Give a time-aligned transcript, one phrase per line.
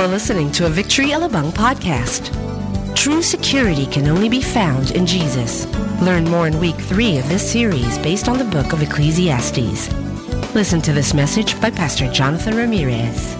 [0.00, 2.34] are listening to a Victory Alabang podcast.
[2.98, 5.70] True security can only be found in Jesus.
[6.02, 9.92] Learn more in week three of this series based on the book of Ecclesiastes.
[10.50, 13.38] Listen to this message by Pastor Jonathan Ramirez.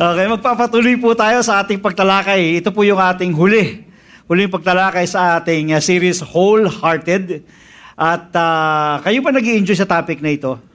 [0.00, 2.64] Okay, magpapatuloy po tayo sa ating pagtalakay.
[2.64, 3.84] Ito po yung ating huli.
[4.24, 7.44] Huling pagtalakay sa ating uh, series Wholehearted.
[7.92, 10.67] At uh, kayo ba nag enjoy sa topic na ito?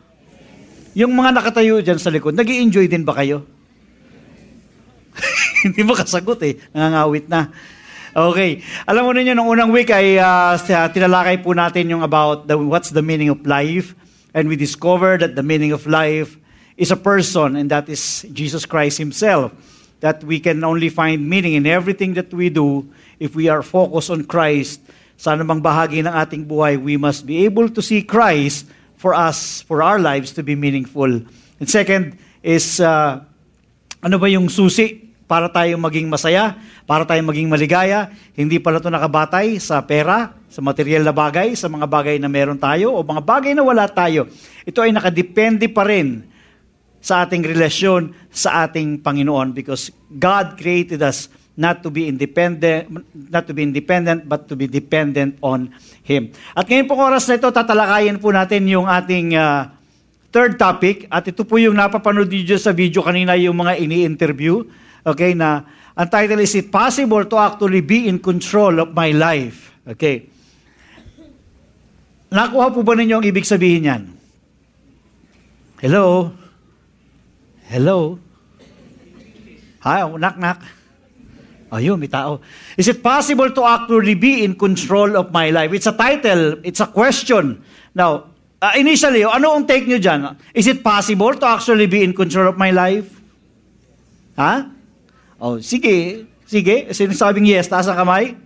[0.93, 3.49] Yung mga nakatayo dyan sa likod, nag enjoy din ba kayo?
[5.65, 6.61] Hindi mo kasagot eh.
[6.69, 7.49] Nangangawit na.
[8.13, 8.61] Okay.
[8.85, 10.53] Alam mo ninyo, nung unang week ay uh,
[10.93, 13.97] tinalakay po natin yung about the, what's the meaning of life.
[14.37, 16.37] And we discovered that the meaning of life
[16.77, 19.53] is a person, and that is Jesus Christ Himself.
[20.01, 22.85] That we can only find meaning in everything that we do
[23.17, 24.81] if we are focused on Christ.
[25.17, 28.69] Sa anumang bahagi ng ating buhay, we must be able to see Christ
[29.03, 31.11] for us, for our lives to be meaningful.
[31.59, 33.19] And second is, uh,
[33.99, 36.55] ano ba yung susi para tayo maging masaya,
[36.87, 38.15] para tayo maging maligaya?
[38.31, 42.55] Hindi pala ito nakabatay sa pera, sa material na bagay, sa mga bagay na meron
[42.55, 44.31] tayo, o mga bagay na wala tayo.
[44.63, 46.23] Ito ay nakadepende pa rin
[47.03, 53.45] sa ating relasyon sa ating Panginoon because God created us not to be independent not
[53.45, 55.69] to be independent but to be dependent on
[56.01, 56.33] him.
[56.57, 59.69] At ngayon pong oras na ito tatalakayin po natin yung ating uh,
[60.33, 64.65] third topic at ito po yung napapanood niyo sa video kanina yung mga ini-interview
[65.05, 69.69] okay na ang title is it possible to actually be in control of my life.
[69.85, 70.25] Okay.
[72.33, 74.03] Nakuha po ba ninyo ang ibig sabihin niyan?
[75.77, 76.33] Hello?
[77.69, 78.17] Hello?
[79.85, 80.59] Hi, knock, knock.
[81.73, 82.37] Ayun, may tao.
[82.77, 85.73] Is it possible to actually be in control of my life?
[85.73, 86.61] It's a title.
[86.61, 87.65] It's a question.
[87.97, 88.29] Now,
[88.61, 90.37] uh, initially, ano ang take nyo dyan?
[90.53, 93.09] Is it possible to actually be in control of my life?
[94.37, 94.69] Ha?
[95.41, 96.29] Oh, sige.
[96.45, 96.93] Sige.
[96.93, 98.37] Sinasabing yes, taas ang kamay.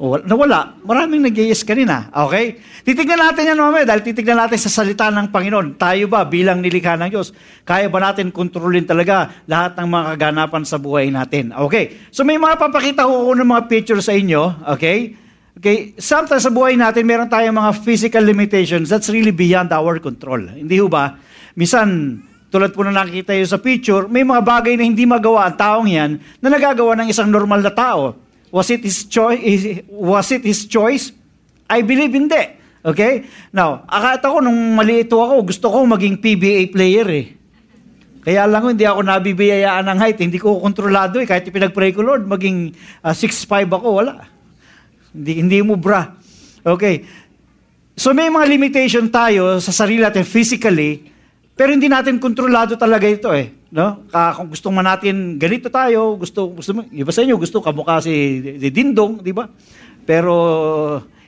[0.00, 0.80] O, nawala.
[0.80, 2.08] Maraming nag-yes kanina.
[2.08, 2.56] Okay?
[2.88, 5.76] Titignan natin yan mamaya dahil titignan natin sa salita ng Panginoon.
[5.76, 7.36] Tayo ba bilang nilikha ng Diyos?
[7.68, 11.52] Kaya ba natin kontrolin talaga lahat ng mga kaganapan sa buhay natin?
[11.52, 12.08] Okay?
[12.08, 14.72] So may mga papakita ko ng mga picture sa inyo.
[14.72, 15.12] Okay?
[15.60, 15.92] Okay?
[16.00, 20.40] Sometimes sa buhay natin, meron tayong mga physical limitations that's really beyond our control.
[20.40, 21.12] Hindi ho ba?
[21.60, 25.60] Misan, tulad po na nakikita yun sa picture, may mga bagay na hindi magawa ang
[25.60, 28.29] taong yan na nagagawa ng isang normal na tao.
[28.50, 29.86] Was it his choice?
[29.86, 31.14] Was it his choice?
[31.70, 32.58] I believe hindi.
[32.82, 33.30] Okay?
[33.54, 37.26] Now, akata ko nung maliit ako, gusto ko maging PBA player eh.
[38.20, 40.18] Kaya lang hindi ako nabibiyayaan ng height.
[40.20, 41.26] Hindi ko kontrolado eh.
[41.28, 44.28] Kahit pinag-pray ko, Lord, maging uh, ah, 6'5 ako, wala.
[45.14, 46.04] Hindi, hindi mo bra.
[46.60, 47.06] Okay.
[47.96, 51.04] So may mga limitation tayo sa sarili natin physically,
[51.52, 53.59] pero hindi natin kontrolado talaga ito eh.
[53.70, 54.02] No?
[54.10, 58.02] Uh, kung gusto man natin ganito tayo, gusto gusto mo, iba sa inyo gusto kamukha
[58.02, 59.46] si, si Dindong, di ba?
[60.02, 60.34] Pero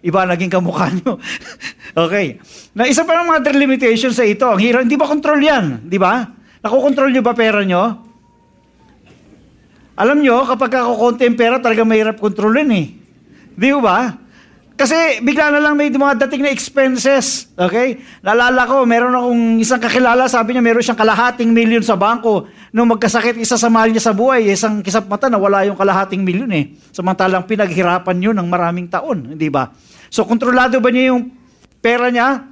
[0.03, 1.23] iba naging kamukha nyo.
[2.07, 2.43] okay.
[2.75, 5.87] Na isa pa ng mga limitations sa ito, ang hirap, hindi ba control yan?
[5.87, 6.27] Di ba?
[6.63, 8.11] Nakokontrol nyo ba pera nyo?
[9.95, 12.87] Alam nyo, kapag ako konti ang pera, talaga mahirap kontrolin eh.
[13.55, 14.22] Di ba?
[14.83, 17.47] Kasi bigla na lang may mga dating na expenses.
[17.55, 18.03] Okay?
[18.19, 22.51] Nalala ko, meron akong isang kakilala, sabi niya meron siyang kalahating milyon sa bangko.
[22.75, 26.27] Nung magkasakit isa sa mahal niya sa buhay, isang kisap mata na wala yung kalahating
[26.27, 26.75] milyon eh.
[26.91, 29.39] Samantalang pinaghirapan yun ng maraming taon.
[29.39, 29.71] Hindi ba?
[30.11, 31.31] So, kontrolado ba niya yung
[31.79, 32.43] pera niya?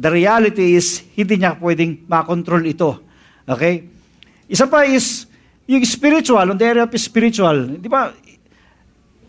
[0.00, 3.04] The reality is, hindi niya pwedeng makontrol ito.
[3.44, 3.92] Okay?
[4.48, 5.28] Isa pa is,
[5.68, 8.08] yung spiritual, on the area of spiritual, di ba,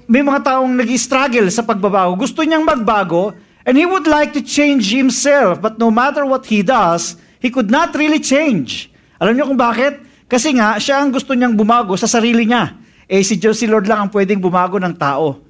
[0.05, 2.13] may mga taong nag-struggle sa pagbabago.
[2.17, 3.33] Gusto niyang magbago,
[3.65, 5.57] and he would like to change himself.
[5.57, 8.93] But no matter what he does, he could not really change.
[9.17, 10.01] Alam niyo kung bakit?
[10.25, 12.77] Kasi nga, siya ang gusto niyang bumago sa sarili niya.
[13.05, 15.41] Eh, si Diyos, si Lord lang ang pwedeng bumago ng tao.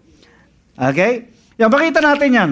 [0.75, 1.31] Okay?
[1.55, 2.51] Yan, pakita natin yan.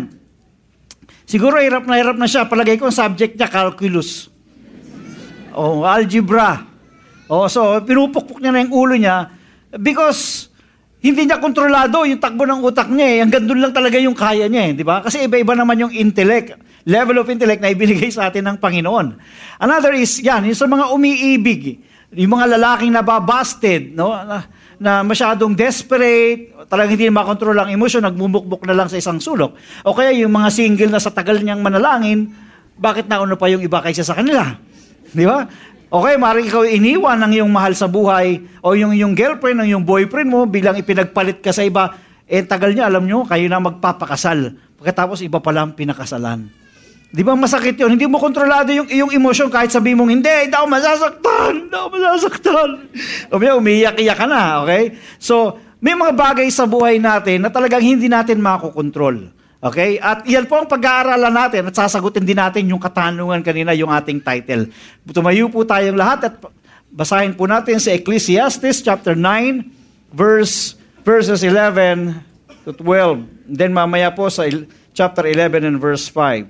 [1.27, 2.47] Siguro hirap na hirap na siya.
[2.47, 4.31] Palagay ko ang subject niya, calculus.
[5.51, 6.63] O, oh, algebra.
[7.27, 9.27] O, oh, so, pinupukpuk niya na yung ulo niya
[9.79, 10.52] because
[11.03, 13.17] hindi niya kontrolado yung takbo ng utak niya eh.
[13.27, 15.03] Hanggang doon lang talaga yung kaya niya eh, di ba?
[15.03, 16.55] Kasi iba-iba naman yung intellect,
[16.87, 19.19] level of intellect na ibinigay sa atin ng Panginoon.
[19.59, 21.83] Another is, yan, yung sa mga umiibig,
[22.15, 24.15] yung mga lalaking nababasted, no?
[24.15, 24.47] Na,
[24.79, 29.59] na masyadong desperate, talagang hindi makontrol ang emosyon, nagmumukbok na lang sa isang sulok.
[29.83, 32.31] O kaya yung mga single na sa tagal niyang manalangin,
[32.79, 34.55] bakit nauna pa yung iba kaysa sa kanila?
[35.11, 35.45] Di ba?
[35.93, 39.85] Okay, maaaring ikaw iniwan ng iyong mahal sa buhay o yung yung girlfriend o yung
[39.85, 41.93] boyfriend mo bilang ipinagpalit ka sa iba,
[42.25, 44.57] eh tagal niya, alam nyo, kayo na magpapakasal.
[44.81, 46.49] Pagkatapos iba pala ang pinakasalan.
[47.13, 47.93] Di ba masakit yun?
[47.93, 51.87] Hindi mo kontrolado yung iyong emosyon kahit sabi mong, hindi, hindi ako masasaktan, hindi ako
[51.93, 52.69] masasaktan.
[53.29, 54.97] O may umiiyak-iyak ka na, okay?
[55.21, 59.29] So, may mga bagay sa buhay natin na talagang hindi natin makokontrol.
[59.63, 59.95] Okay?
[59.95, 64.19] At yan po ang pag-aaralan natin at sasagutin din natin yung katanungan kanina, yung ating
[64.19, 64.67] title.
[65.07, 66.35] Tumayo po tayong lahat at
[66.91, 70.75] basahin po natin sa Ecclesiastes chapter 9, verse,
[71.07, 72.11] verses 11
[72.67, 73.23] to 12.
[73.47, 74.51] Then mamaya po sa
[74.91, 76.43] chapter 11 and verse 5.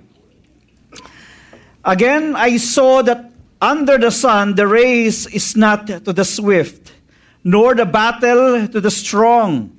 [1.85, 3.29] Again, I saw that
[3.61, 6.95] under the sun the race is not to the swift,
[7.43, 9.71] nor the battle to the strong,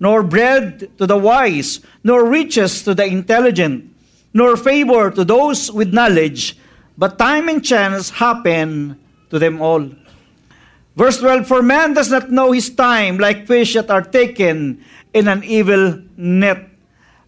[0.00, 3.90] nor bread to the wise, nor riches to the intelligent,
[4.32, 6.56] nor favor to those with knowledge,
[6.96, 8.98] but time and chance happen
[9.30, 9.88] to them all.
[10.96, 14.84] Verse 12 For man does not know his time, like fish that are taken
[15.14, 16.68] in an evil net,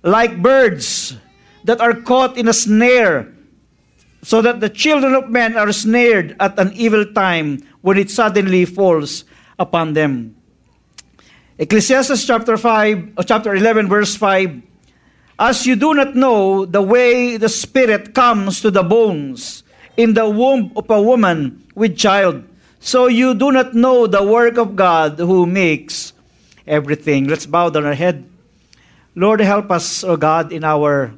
[0.02, 1.16] like birds
[1.64, 3.32] that are caught in a snare
[4.22, 8.64] so that the children of men are snared at an evil time when it suddenly
[8.64, 9.24] falls
[9.58, 10.36] upon them.
[11.60, 14.62] Ecclesiastes chapter 5, or chapter 11, verse 5.
[15.38, 19.62] As you do not know the way the Spirit comes to the bones
[19.94, 22.48] in the womb of a woman with child,
[22.80, 26.14] so you do not know the work of God who makes
[26.66, 27.28] everything.
[27.28, 28.24] Let's bow down our head.
[29.14, 31.12] Lord, help us, O God, in our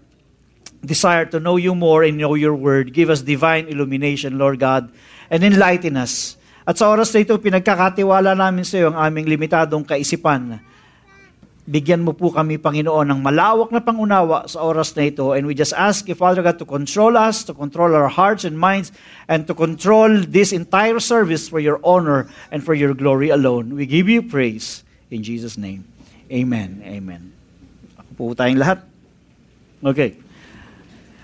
[0.84, 2.92] desire to know you more and know your word.
[2.92, 4.90] Give us divine illumination, Lord God,
[5.30, 6.36] and enlighten us.
[6.62, 10.62] At sa oras na ito, pinagkakatiwala namin sa iyo ang aming limitadong kaisipan.
[11.62, 15.30] Bigyan mo po kami, Panginoon, ng malawak na pangunawa sa oras na ito.
[15.30, 18.58] And we just ask you, Father God, to control us, to control our hearts and
[18.58, 18.90] minds,
[19.30, 23.78] and to control this entire service for your honor and for your glory alone.
[23.78, 25.86] We give you praise in Jesus' name.
[26.30, 26.82] Amen.
[26.82, 27.30] Amen.
[27.94, 28.82] Ako po tayong lahat.
[29.82, 30.18] Okay.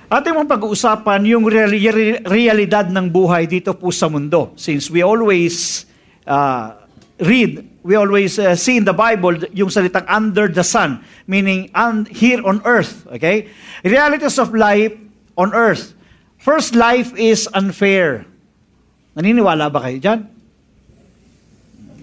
[0.09, 1.45] Ating mong pag-uusapan yung
[2.25, 4.57] realidad ng buhay dito po sa mundo.
[4.57, 5.85] Since we always
[6.25, 6.81] uh,
[7.21, 12.09] read, we always uh, see in the Bible yung salitang under the sun, meaning un-
[12.09, 13.05] here on earth.
[13.21, 13.53] Okay?
[13.85, 14.97] Realities of life
[15.37, 15.93] on earth.
[16.41, 18.25] First, life is unfair.
[19.13, 20.38] Naniniwala ba kayo dyan?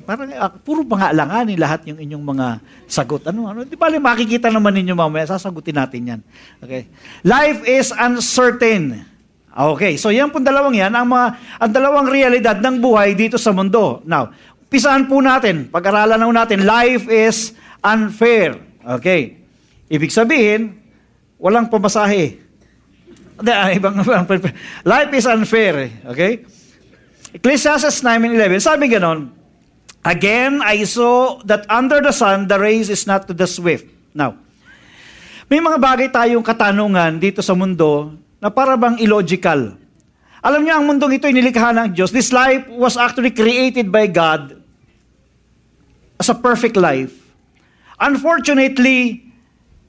[0.06, 2.48] Parang uh, puro pangaalanganin lahat yung inyong mga
[2.86, 3.26] sagot.
[3.26, 3.66] Ano, ano?
[3.66, 6.22] Di ba makikita naman ninyo mamaya, sasagutin natin yan.
[6.62, 6.86] Okay.
[7.26, 9.02] Life is uncertain.
[9.56, 11.28] Okay, so yan pong dalawang yan, ang, mga,
[11.64, 14.04] ang dalawang realidad ng buhay dito sa mundo.
[14.04, 14.36] Now,
[14.68, 18.60] pisahan po natin, pag-aralan na natin, life is unfair.
[18.84, 19.40] Okay.
[19.88, 20.76] Ibig sabihin,
[21.40, 22.36] walang pamasahe.
[23.48, 23.96] Ah, ibang,
[24.84, 25.88] life is unfair.
[26.12, 26.44] Okay?
[27.32, 29.32] Ecclesiastes 9.11, sabi ganon,
[30.06, 33.90] Again, I saw that under the sun, the race is not to the swift.
[34.14, 34.38] Now,
[35.50, 39.74] may mga bagay tayong katanungan dito sa mundo na para bang illogical.
[40.46, 42.14] Alam niyo, ang mundong ito inilikha ng Diyos.
[42.14, 44.62] This life was actually created by God
[46.22, 47.14] as a perfect life.
[47.98, 49.26] Unfortunately,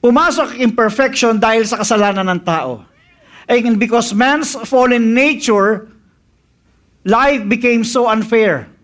[0.01, 2.81] pumasok imperfection dahil sa kasalanan ng tao.
[3.45, 5.93] And because man's fallen nature,
[7.05, 8.76] life became so unfair.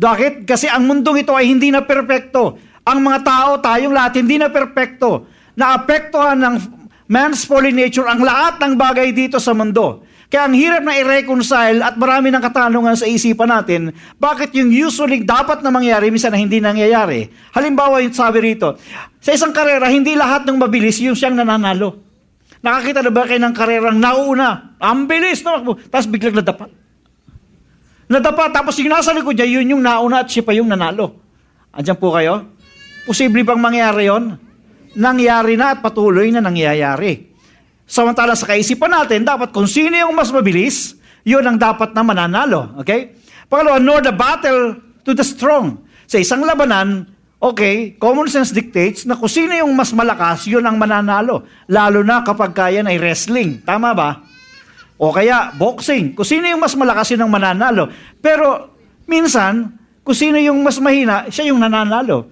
[0.00, 0.48] Bakit?
[0.48, 2.56] Kasi ang mundong ito ay hindi na perpekto.
[2.88, 5.28] Ang mga tao, tayong lahat, hindi na perpekto.
[5.60, 6.54] Naapektuhan ng
[7.12, 10.08] man's fallen nature ang lahat ng bagay dito sa mundo.
[10.30, 15.26] Kaya ang hirap na i-reconcile at marami ng katanungan sa isipan natin, bakit yung usually
[15.26, 17.26] dapat na mangyari, minsan na hindi nangyayari.
[17.50, 18.78] Halimbawa yung sabi rito,
[19.18, 21.98] sa isang karera, hindi lahat ng mabilis yung siyang nananalo.
[22.62, 24.78] Nakakita na ba kayo ng karerang nauna?
[24.78, 26.70] Ang bilis na Tapos biglang nadapat.
[28.10, 31.14] Nadapa, tapos yung nasa likod niya, yun yung nauna at siya pa yung nanalo.
[31.70, 32.58] Andiyan po kayo?
[33.06, 34.34] Posible bang mangyari yon?
[34.98, 37.30] Nangyari na at patuloy na nangyayari.
[37.86, 42.74] Samantala sa kaisipan natin, dapat kung sino yung mas mabilis, yun ang dapat na mananalo.
[42.82, 43.14] Okay?
[43.46, 44.74] Pangalawa, nor the battle
[45.06, 45.86] to the strong.
[46.10, 47.06] Sa isang labanan,
[47.38, 51.46] okay, common sense dictates na kung sino yung mas malakas, yun ang mananalo.
[51.70, 53.62] Lalo na kapag kaya ay wrestling.
[53.62, 54.26] Tama ba?
[55.00, 56.12] O kaya boxing.
[56.12, 57.88] Kung sino yung mas malakas yun ang mananalo.
[58.20, 58.76] Pero
[59.08, 59.72] minsan,
[60.04, 62.28] kung sino yung mas mahina, siya yung nananalo.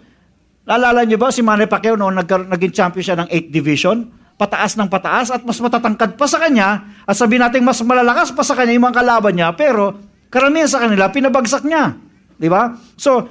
[0.68, 3.96] Naalala niyo ba si Manny Pacquiao noong nag- naging champion siya ng 8th division?
[4.37, 8.44] Pataas ng pataas at mas matatangkad pa sa kanya at sabi natin mas malalakas pa
[8.44, 9.98] sa kanya yung mga kalaban niya pero
[10.30, 11.96] karamihan sa kanila pinabagsak niya.
[12.38, 12.76] Di ba?
[12.94, 13.26] So,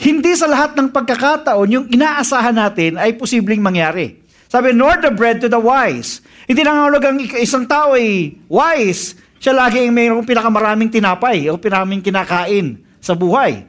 [0.00, 4.21] hindi sa lahat ng pagkakataon yung inaasahan natin ay posibleng mangyari.
[4.52, 6.20] Sabi, nor the bread to the wise.
[6.44, 9.16] Hindi nangangahulugang isang tao ay wise.
[9.40, 13.64] Siya lagi ang mayroong pinakamaraming tinapay o pinakaraming kinakain sa buhay.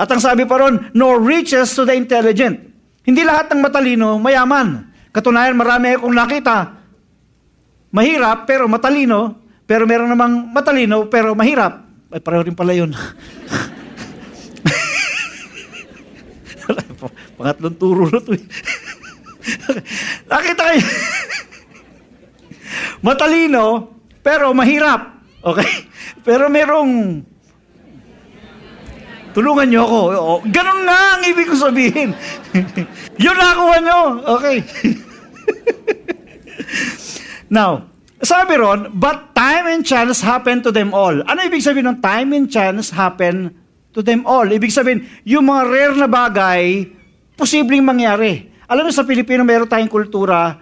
[0.00, 2.56] At ang sabi pa ron, no riches to the intelligent.
[3.04, 4.88] Hindi lahat ng matalino mayaman.
[5.12, 6.72] Katunayan, marami akong nakita.
[7.92, 11.84] mahirap pero matalino, pero meron namang matalino pero mahirap.
[12.08, 12.96] Ay, pareho rin pala yun.
[17.36, 18.40] Pangatlong turo na to eh.
[20.30, 20.82] Nakita kayo?
[23.06, 23.92] matalino,
[24.24, 25.20] pero mahirap.
[25.44, 25.92] Okay?
[26.24, 27.20] Pero merong
[29.34, 30.00] Tulungan niyo ako.
[30.14, 32.14] O, ganun nga ang ibig ko sabihin.
[33.18, 34.00] Yun nakuha niyo.
[34.38, 34.62] Okay.
[37.50, 37.90] Now,
[38.22, 41.18] sabi ron, but time and chance happen to them all.
[41.26, 43.50] Ano ibig sabihin ng time and chance happen
[43.90, 44.46] to them all?
[44.46, 46.94] Ibig sabihin, yung mga rare na bagay,
[47.34, 48.53] posibleng mangyari.
[48.68, 50.56] Alam mo sa Pilipino, meron tayong kultura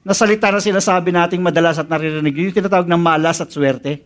[0.00, 2.32] na salita na sinasabi nating madalas at naririnig.
[2.36, 4.00] Yung tinatawag ng malas at swerte.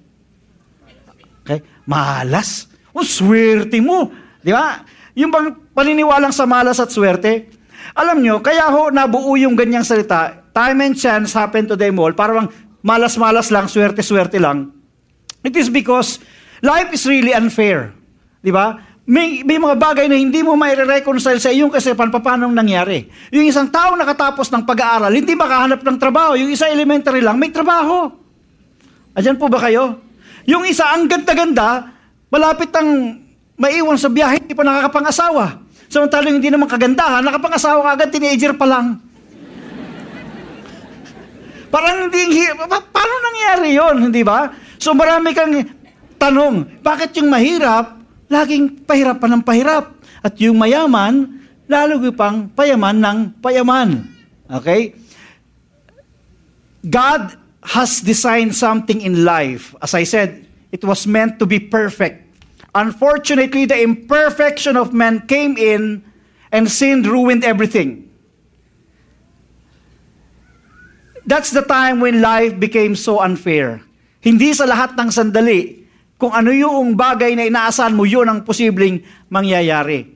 [1.43, 1.61] Okay?
[1.87, 2.71] Malas?
[2.95, 4.11] O, swerte mo.
[4.43, 4.83] Di ba?
[5.14, 7.50] Yung bang paniniwalang sa malas at swerte,
[7.95, 12.11] alam nyo, kaya ho nabuo yung ganyang salita, time and chance happen to them all,
[12.11, 12.50] parang
[12.83, 14.75] malas-malas lang, swerte-swerte lang.
[15.47, 16.19] It is because
[16.64, 17.95] life is really unfair.
[18.45, 18.76] Di ba?
[19.05, 23.05] May, may mga bagay na hindi mo mai-reconcile sa iyong kasipan paano nangyari.
[23.37, 26.33] Yung isang tao nakatapos ng pag-aaral, hindi makahanap ng trabaho.
[26.41, 28.09] Yung isa elementary lang, may trabaho.
[29.13, 30.01] Ayan po ba kayo?
[30.49, 31.95] Yung isa ang ganda-ganda,
[32.35, 33.23] Malapit ang
[33.55, 35.63] maiwan sa biyahe, hindi pa nakakapang-asawa.
[35.87, 38.99] Samantalang hindi naman kagandahan, nakapang-asawa ka agad, teenager pa lang.
[41.73, 44.51] Parang hindi, pa- paano nangyari yon hindi ba?
[44.83, 45.63] So marami kang
[46.19, 48.03] tanong, bakit yung mahirap,
[48.35, 49.95] laging pahirap pa ng pahirap?
[50.26, 54.03] At yung mayaman, lalo pang payaman ng payaman.
[54.50, 54.99] Okay?
[56.83, 59.73] God has designed something in life.
[59.81, 62.21] As I said, it was meant to be perfect.
[62.75, 66.03] Unfortunately, the imperfection of man came in
[66.50, 68.11] and sin ruined everything.
[71.25, 73.81] That's the time when life became so unfair.
[74.21, 75.84] Hindi sa lahat ng sandali,
[76.25, 80.09] kung ano yung bagay na inaasahan mo, yun ang posibleng mangyayari.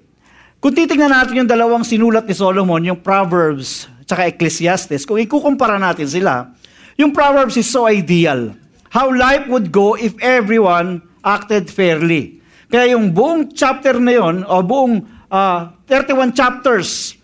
[0.56, 6.08] Kung titingnan natin yung dalawang sinulat ni Solomon, yung Proverbs at Ecclesiastes, kung ikukumpara natin
[6.08, 6.56] sila,
[6.96, 8.56] yung Proverbs is so ideal.
[8.88, 12.40] How life would go if everyone acted fairly.
[12.72, 17.20] Kaya yung buong chapter na yon o buong uh, ah, 31 chapters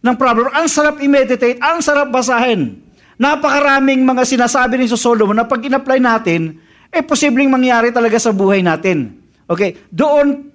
[0.00, 2.80] ng Proverbs, ang sarap i-meditate, ang sarap basahin.
[3.20, 8.60] Napakaraming mga sinasabi ni Solomon na pag in-apply natin, eh posibleng mangyari talaga sa buhay
[8.60, 9.16] natin.
[9.48, 9.80] Okay?
[9.88, 10.52] Doon,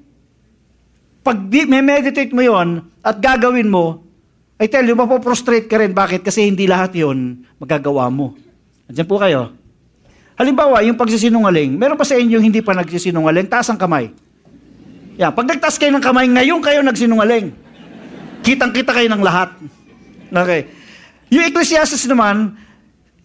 [1.25, 4.05] pag may meditate mo yon at gagawin mo,
[4.57, 5.93] I tell you, mapoprostrate ka rin.
[5.93, 6.25] Bakit?
[6.25, 8.37] Kasi hindi lahat yon magagawa mo.
[8.89, 9.53] Andiyan po kayo.
[10.37, 14.13] Halimbawa, yung pagsisinungaling, meron pa sa inyo hindi pa nagsisinungaling, taas ang kamay.
[15.17, 17.49] Yeah, pag nagtas kayo ng kamay, ngayon kayo nagsinungaling.
[18.45, 19.57] Kitang-kita kayo ng lahat.
[20.29, 20.69] Okay.
[21.33, 22.53] Yung Ecclesiastes naman,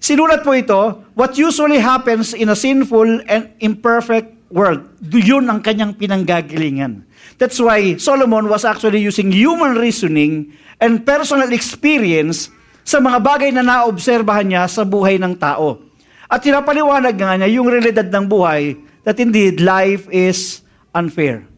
[0.03, 4.85] sinulat po ito, what usually happens in a sinful and imperfect world.
[5.01, 7.09] Yun ang kanyang pinanggagalingan.
[7.41, 12.53] That's why Solomon was actually using human reasoning and personal experience
[12.85, 15.81] sa mga bagay na naobserbahan niya sa buhay ng tao.
[16.29, 20.61] At pinapaliwanag nga niya yung realidad ng buhay that indeed life is
[20.93, 21.49] unfair.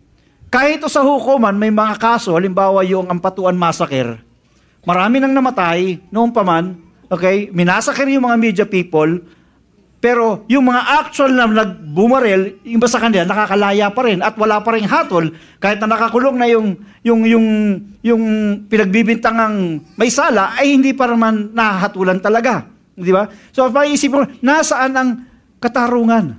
[0.54, 4.22] Kahit sa hukuman, may mga kaso, halimbawa yung Ampatuan Massacre,
[4.86, 6.78] marami nang namatay noong paman,
[7.14, 9.22] okay, minasakir yung mga media people,
[10.04, 14.60] pero yung mga actual na nagbumarel, yung ba sa kanila, nakakalaya pa rin at wala
[14.60, 17.46] pa rin hatol, kahit na nakakulong na yung, yung, yung,
[18.04, 18.22] yung
[18.68, 22.68] pinagbibintangang may sala, ay hindi pa naman nahatulan talaga.
[22.92, 23.24] Di ba?
[23.48, 25.10] So, paisip mo, nasaan ang
[25.56, 26.36] katarungan?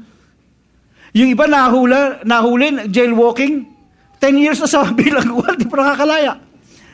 [1.18, 3.66] Yung iba nahula, nahulin, jailwalking,
[4.22, 6.38] 10 years na sa bilangguan, di pa nakakalaya.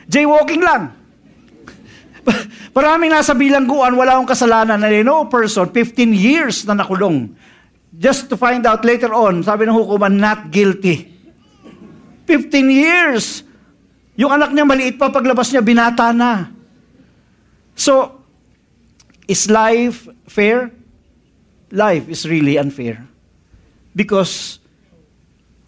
[0.08, 0.88] Jaywalking lang.
[2.72, 7.36] Maraming nasa bilangguan, wala akong kasalanan na no person, 15 years na nakulong.
[7.92, 11.12] Just to find out later on, sabi ng hukuman, not guilty.
[12.24, 13.44] 15 years.
[14.16, 16.48] Yung anak niya maliit pa, paglabas niya, binata na.
[17.76, 18.24] So,
[19.28, 20.72] is life fair?
[21.68, 23.04] Life is really unfair.
[23.92, 24.60] Because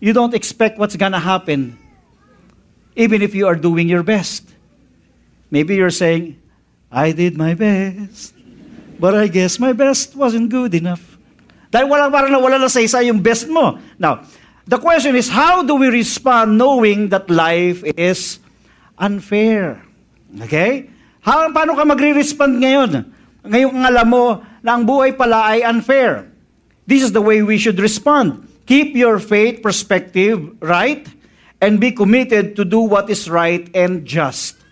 [0.01, 1.77] you don't expect what's gonna happen,
[2.97, 4.49] even if you are doing your best.
[5.53, 6.41] Maybe you're saying,
[6.95, 8.39] I did my best,
[9.03, 11.03] but I guess my best wasn't good enough.
[11.75, 13.83] Dahil wala, parang wala na sa isa yung best mo.
[13.99, 14.23] Now,
[14.63, 18.39] the question is, how do we respond knowing that life is
[18.95, 19.83] unfair?
[20.47, 20.87] Okay?
[21.19, 22.91] How, paano ka magre-respond ngayon?
[23.43, 24.25] Ngayon kang alam mo
[24.63, 26.31] na ang buhay pala ay unfair.
[26.87, 28.47] This is the way we should respond.
[28.71, 31.11] Keep your faith perspective right
[31.59, 34.64] and be committed to do what is right and just.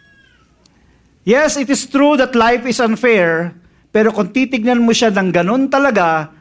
[1.23, 3.55] Yes, it is true that life is unfair,
[3.93, 6.33] Pero kung titignan mo siya ng ganun talaga,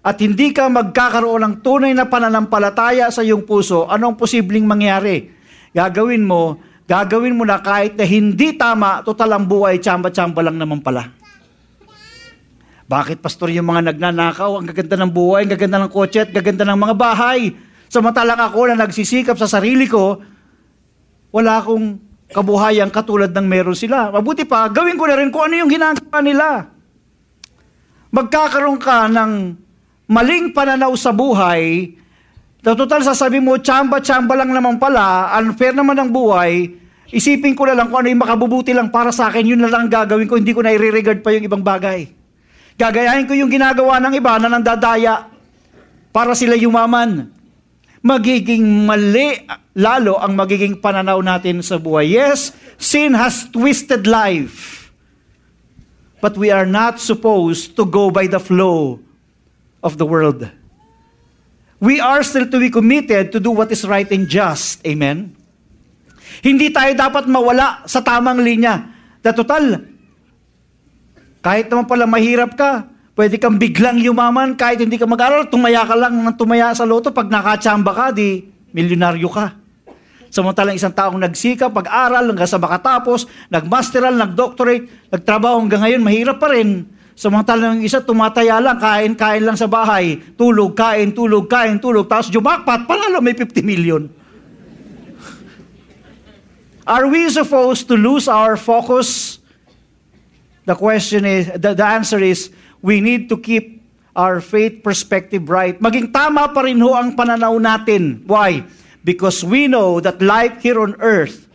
[0.00, 5.28] at hindi ka magkakaroon ng tunay na pananampalataya sa iyong puso, anong posibleng mangyari?
[5.74, 10.78] Gagawin mo, gagawin mo na kahit na hindi tama, total ang buhay, tsamba-tsamba lang naman
[10.80, 11.10] pala.
[12.86, 16.62] Bakit, pastor, yung mga nagnanakaw, ang gaganda ng buhay, ang gaganda ng kotse, at gaganda
[16.62, 17.54] ng mga bahay.
[17.90, 20.22] Samantalang ako na nagsisikap sa sarili ko,
[21.34, 24.10] wala akong kabuhayan katulad ng meron sila.
[24.14, 26.46] Mabuti pa, gawin ko na rin kung ano yung ginagawa nila.
[28.10, 29.32] Magkakaroon ka ng
[30.10, 31.94] maling pananaw sa buhay,
[32.60, 36.68] na total sasabi mo, tsamba-tsamba lang naman pala, unfair naman ang buhay,
[37.08, 39.88] isipin ko na lang kung ano yung makabubuti lang para sa akin, yun na lang
[39.88, 42.10] ang gagawin ko, hindi ko na i-regard pa yung ibang bagay.
[42.76, 45.28] Gagayahin ko yung ginagawa ng iba na nandadaya
[46.12, 47.28] para sila yumaman.
[48.00, 49.36] Magiging mali
[49.80, 52.12] lalo ang magiging pananaw natin sa buhay.
[52.12, 54.92] Yes, sin has twisted life.
[56.20, 59.00] But we are not supposed to go by the flow
[59.80, 60.44] of the world.
[61.80, 64.84] We are still to be committed to do what is right and just.
[64.84, 65.32] Amen?
[66.44, 68.92] Hindi tayo dapat mawala sa tamang linya.
[69.24, 69.80] Na total,
[71.40, 72.84] kahit naman pala mahirap ka,
[73.16, 77.12] pwede kang biglang yumaman kahit hindi ka mag-aral, tumaya ka lang ng tumaya sa loto,
[77.12, 78.44] pag nakachamba ka, di
[78.76, 79.59] milyonaryo ka.
[80.30, 86.54] Samantalang isang taong nagsika, pag-aral hanggang sa makatapos, nagmasteral, nagdoctorate, nagtrabaho hanggang ngayon, mahirap pa
[86.54, 86.86] rin.
[87.18, 92.86] Samantalang isa tumataya lang, kain-kain lang sa bahay, tulog, kain, tulog, kain, tulog, tapos jumakpat,
[92.86, 94.02] panalo may 50 million.
[96.86, 99.40] Are we supposed to lose our focus
[100.70, 102.46] The question is, the, the answer is,
[102.78, 103.82] we need to keep
[104.14, 105.74] our faith perspective right.
[105.82, 108.22] Maging tama pa rin ho ang pananaw natin.
[108.22, 108.62] Why?
[109.00, 111.48] Because we know that life here on earth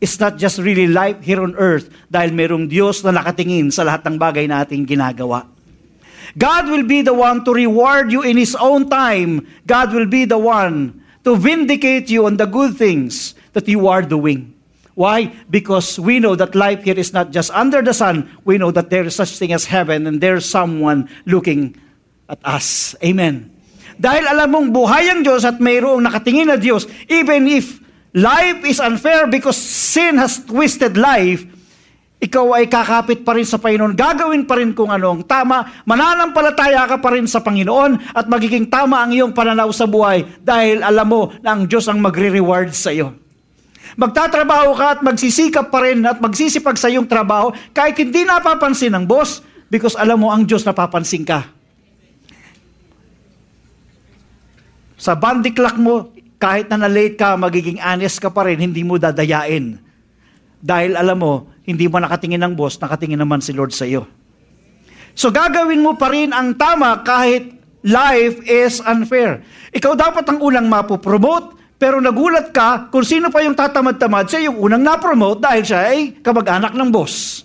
[0.00, 4.02] is not just really life here on earth dahil merong Diyos na nakatingin sa lahat
[4.08, 5.46] ng bagay na ating ginagawa.
[6.34, 9.46] God will be the one to reward you in His own time.
[9.68, 14.02] God will be the one to vindicate you on the good things that you are
[14.02, 14.50] doing.
[14.94, 15.32] Why?
[15.48, 18.28] Because we know that life here is not just under the sun.
[18.44, 21.76] We know that there is such thing as heaven and there's someone looking
[22.28, 22.96] at us.
[23.04, 23.52] Amen.
[23.96, 27.80] Dahil alam mong buhay ang Diyos at mayroong nakatingin na Diyos, even if
[28.12, 31.44] life is unfair because sin has twisted life,
[32.22, 33.98] ikaw ay kakapit pa rin sa Panginoon.
[33.98, 35.82] Gagawin pa rin kung anong tama.
[35.82, 40.86] Mananampalataya ka pa rin sa Panginoon at magiging tama ang iyong pananaw sa buhay dahil
[40.86, 43.18] alam mo na ang Diyos ang magre-reward sa iyo.
[43.98, 49.04] Magtatrabaho ka at magsisikap pa rin at magsisipag sa iyong trabaho kahit hindi napapansin ng
[49.04, 51.61] boss because alam mo ang Diyos napapansin ka.
[55.02, 59.82] Sa bandiklak mo, kahit na na-late ka, magiging honest ka pa rin, hindi mo dadayain.
[60.62, 64.06] Dahil alam mo, hindi mo nakatingin ng boss, nakatingin naman si Lord sa iyo.
[65.18, 67.50] So gagawin mo pa rin ang tama kahit
[67.82, 69.42] life is unfair.
[69.74, 74.62] Ikaw dapat ang unang mapopromote, pero nagulat ka kung sino pa yung tatamad-tamad, siya yung
[74.62, 77.42] unang na-promote dahil siya ay kamag-anak ng boss.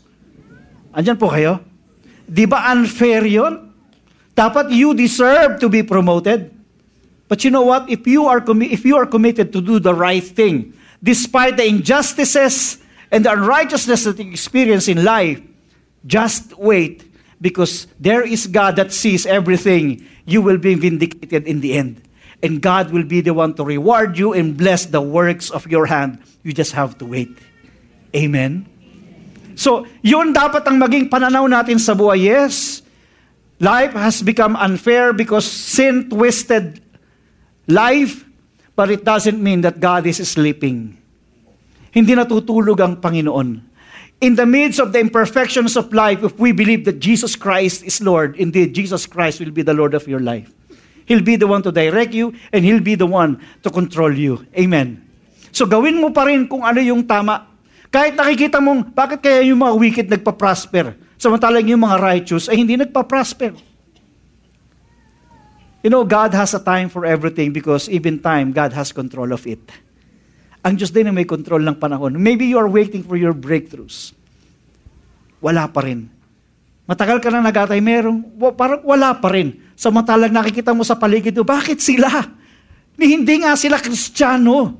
[0.94, 1.58] Andyan po kayo?
[2.30, 3.74] Di ba unfair yon?
[4.38, 6.57] Dapat you deserve to be promoted.
[7.28, 7.90] But you know what?
[7.90, 11.68] If you are commi- if you are committed to do the right thing, despite the
[11.68, 12.80] injustices
[13.12, 15.42] and the unrighteousness that you experience in life,
[16.06, 17.04] just wait
[17.42, 20.06] because there is God that sees everything.
[20.26, 22.02] You will be vindicated in the end.
[22.44, 25.88] And God will be the one to reward you and bless the works of your
[25.88, 26.22] hand.
[26.44, 27.34] You just have to wait.
[28.16, 28.68] Amen?
[29.58, 32.30] So, yun dapat ang maging pananaw natin sa buhay.
[32.30, 32.86] Yes,
[33.58, 36.78] life has become unfair because sin twisted
[37.68, 38.24] life,
[38.76, 40.98] but it doesn't mean that God is sleeping.
[41.92, 43.68] Hindi natutulog ang Panginoon.
[44.18, 48.02] In the midst of the imperfections of life, if we believe that Jesus Christ is
[48.02, 50.50] Lord, indeed, Jesus Christ will be the Lord of your life.
[51.06, 54.44] He'll be the one to direct you and He'll be the one to control you.
[54.58, 55.06] Amen.
[55.54, 57.46] So gawin mo pa rin kung ano yung tama.
[57.88, 60.98] Kahit nakikita mong, bakit kaya yung mga wicked nagpa-prosper?
[61.16, 63.56] Samantalang yung mga righteous ay hindi nagpa-prosper.
[65.86, 69.46] You know, God has a time for everything because even time, God has control of
[69.46, 69.62] it.
[70.66, 72.18] Ang Diyos din na may control ng panahon.
[72.18, 74.12] Maybe you are waiting for your breakthroughs.
[75.38, 76.10] Wala pa rin.
[76.90, 78.26] Matagal ka na nagatay, merong,
[78.58, 79.54] parang wala pa rin.
[79.78, 82.26] Samantalang nakikita mo sa paligid mo, bakit sila?
[82.98, 84.74] Ni hindi nga sila kristyano.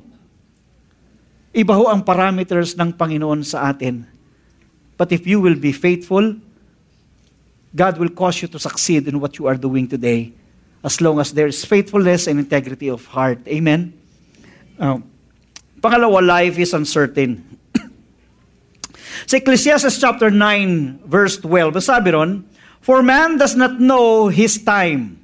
[1.54, 4.02] Iba ho ang parameters ng Panginoon sa atin.
[4.98, 6.34] But if you will be faithful,
[7.70, 10.34] God will cause you to succeed in what you are doing today
[10.82, 13.42] as long as there is faithfulness and integrity of heart.
[13.48, 13.94] Amen?
[14.78, 15.02] Uh,
[15.82, 17.42] pangalawa, life is uncertain.
[19.30, 22.46] Sa Ecclesiastes chapter 9, verse 12, sabi ron,
[22.78, 25.18] For man does not know his time.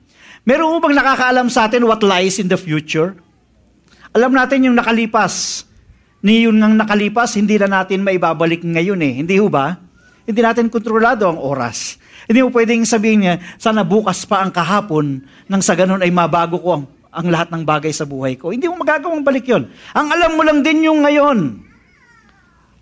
[0.44, 3.16] Meron mo bang nakakaalam sa atin what lies in the future?
[4.12, 5.64] Alam natin yung nakalipas.
[6.20, 9.12] Ni yun ng nakalipas, hindi na natin maibabalik ngayon eh.
[9.24, 9.80] Hindi ho ba?
[10.24, 12.00] Hindi natin kontrolado ang oras.
[12.24, 16.56] Hindi mo pwedeng sabihin niya, sana bukas pa ang kahapon, nang sa ganun ay mabago
[16.56, 18.48] ko ang, ang lahat ng bagay sa buhay ko.
[18.48, 19.68] Hindi mo magagawang balik yon.
[19.92, 21.60] Ang alam mo lang din yung ngayon.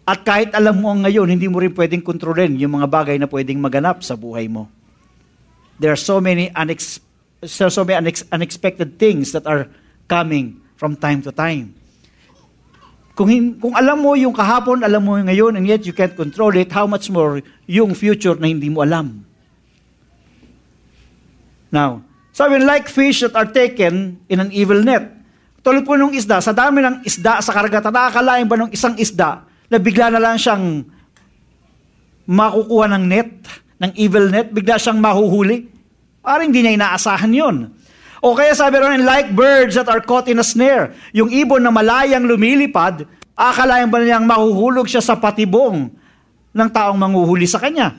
[0.07, 3.27] At kahit alam mo ang ngayon, hindi mo rin pwedeng kontrolin yung mga bagay na
[3.27, 4.71] pwedeng maganap sa buhay mo.
[5.79, 7.03] There are so many, unex-
[7.43, 9.67] so, many unex- unexpected things that are
[10.07, 11.75] coming from time to time.
[13.13, 13.29] Kung,
[13.61, 16.89] kung alam mo yung kahapon, alam mo ngayon, and yet you can't control it, how
[16.89, 19.21] much more yung future na hindi mo alam.
[21.69, 22.01] Now,
[22.33, 25.13] sabi, like fish that are taken in an evil net.
[25.61, 29.45] Tulad po nung isda, sa dami ng isda sa karagatan, nakakalain ba ng isang isda
[29.69, 30.83] na bigla na lang siyang
[32.25, 33.31] makukuha ng net,
[33.77, 35.69] ng evil net, bigla siyang mahuhuli?
[36.25, 37.57] Parang hindi niya inaasahan yon.
[38.23, 40.95] O kaya sabi ron, like birds that are caught in a snare.
[41.11, 43.03] Yung ibon na malayang lumilipad,
[43.35, 45.91] akalain ba niyang mahuhulog siya sa patibong
[46.55, 47.99] ng taong manguhuli sa kanya?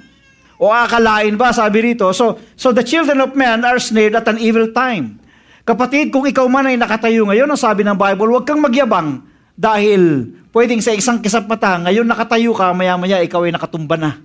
[0.56, 4.40] O akalain ba, sabi rito, so, so the children of men are snared at an
[4.40, 5.20] evil time.
[5.68, 9.28] Kapatid, kung ikaw man ay nakatayo ngayon, ang sabi ng Bible, huwag kang magyabang
[9.60, 14.24] dahil pwedeng sa isang kisap mata, ngayon nakatayo ka, maya-maya ikaw ay nakatumba na.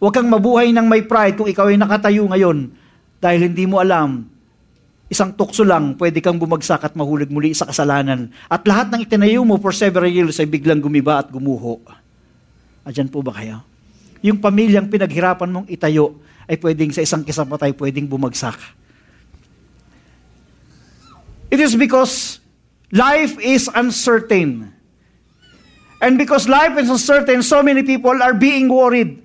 [0.00, 2.72] Huwag kang mabuhay ng may pride kung ikaw ay nakatayo ngayon
[3.20, 4.32] dahil hindi mo alam
[5.12, 8.32] isang tukso lang, pwede kang bumagsak at mahulog muli sa kasalanan.
[8.48, 11.84] At lahat ng itinayo mo for several years ay biglang gumiba at gumuho.
[12.88, 13.60] Adyan po ba kayo?
[14.24, 16.16] Yung pamilyang pinaghirapan mong itayo
[16.48, 18.56] ay pwedeng sa isang kisapatay, pwedeng bumagsak.
[21.52, 22.40] It is because
[22.88, 24.72] life is uncertain.
[26.00, 29.20] And because life is uncertain, so many people are being worried.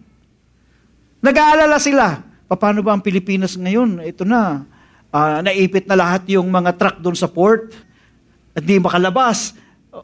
[1.23, 2.21] Nag-aalala sila.
[2.51, 4.03] Paano ba ang Pilipinas ngayon?
[4.03, 4.67] Ito na,
[5.11, 7.71] uh, naipit na lahat yung mga truck doon sa port
[8.57, 9.53] at di makalabas.
[9.93, 10.03] Uh,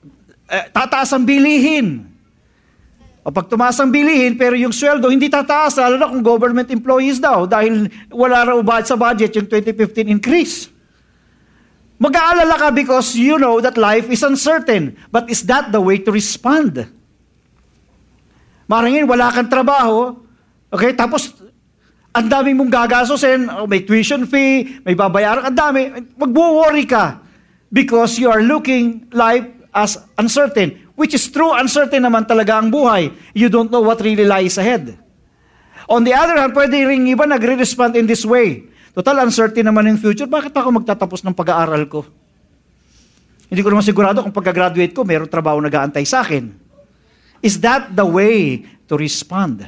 [0.69, 2.05] tataas ang bilihin.
[3.23, 7.23] O pag tumaas ang bilihin, pero yung sweldo hindi tataas, lalo na kung government employees
[7.23, 10.67] daw, dahil wala raw ba sa budget yung 2015 increase.
[12.03, 14.91] Mag-aalala ka because you know that life is uncertain.
[15.07, 16.83] But is that the way to respond?
[18.67, 20.19] Marangin, wala kang trabaho,
[20.67, 21.31] okay, tapos
[22.13, 25.89] ang dami mong gagastusin, oh, may tuition fee, may babayaran, ang dami.
[26.13, 27.17] Magwo-worry ka
[27.73, 33.09] because you are looking life as uncertain, which is true, uncertain naman talaga ang buhay.
[33.33, 34.93] You don't know what really lies ahead.
[35.89, 38.69] On the other hand, pwede rin iba nagre-respond in this way.
[38.93, 40.29] Total, uncertain naman yung future.
[40.29, 42.05] Bakit ako magtatapos ng pag-aaral ko?
[43.49, 46.53] Hindi ko naman sigurado kung pagka-graduate ko, mayroong trabaho nag-aantay sa akin.
[47.41, 49.65] Is that the way to respond?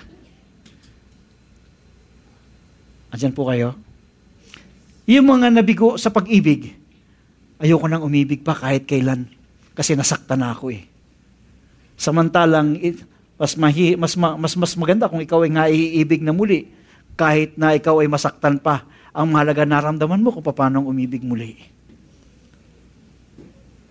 [3.15, 3.71] Andyan po kayo?
[5.08, 6.75] Yung mga nabigo sa pag-ibig,
[7.63, 9.32] ayoko nang umibig pa kahit kailan.
[9.71, 10.84] Kasi nasaktan na ako eh.
[11.95, 12.75] Samantalang,
[13.39, 16.67] mas, mahi, mas, mas, mas maganda kung ikaw ay nga iibig na muli,
[17.15, 18.84] kahit na ikaw ay masaktan pa.
[19.15, 21.56] Ang mahalaga naramdaman mo kung paano umibig muli.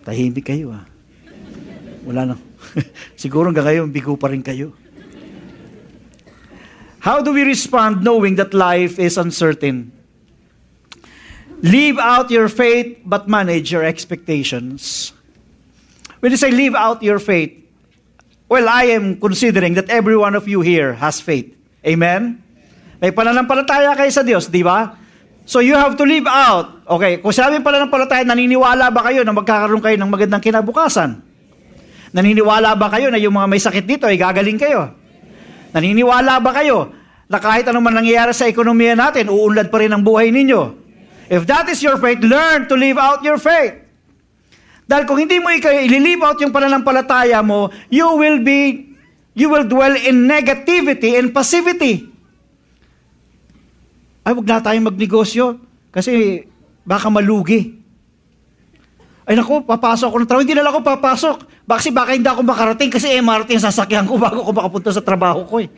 [0.05, 0.85] Tahimik kayo ah.
[2.05, 2.35] Wala na.
[3.17, 4.77] Siguro hanggang ngayon, bigo pa rin kayo.
[7.05, 9.93] How do we respond knowing that life is uncertain?
[11.61, 15.13] Leave out your faith, but manage your expectations.
[16.17, 17.53] When you say leave out your faith,
[18.49, 21.53] well, I am considering that every one of you here has faith.
[21.85, 22.41] Amen?
[22.97, 24.97] May pananampalataya kayo sa Diyos, di ba?
[25.45, 26.89] So you have to leave out.
[26.89, 31.21] Okay, kung sabi pananampalataya, naniniwala ba kayo na magkakaroon kayo ng magandang kinabukasan?
[32.17, 35.04] Naniniwala ba kayo na yung mga may sakit dito ay gagaling kayo?
[35.75, 36.95] Naniniwala ba kayo
[37.27, 40.87] na kahit anong nangyayari sa ekonomiya natin, uunlad pa rin ang buhay ninyo?
[41.27, 43.83] If that is your faith, learn to live out your faith.
[44.87, 48.93] Dahil kung hindi mo ikaw ililive out yung pananampalataya mo, you will be,
[49.35, 52.07] you will dwell in negativity and passivity.
[54.23, 55.59] Ay, wag na tayong magnegosyo
[55.91, 56.45] kasi
[56.85, 57.81] baka malugi.
[59.25, 60.45] Ay naku, papasok ako ng trabaho.
[60.45, 61.37] Hindi na lang ako papasok.
[61.65, 65.41] Kasi baka hindi ako makarating kasi MRT ang sasakyan ko bago ako makapunta sa trabaho
[65.49, 65.69] ko eh.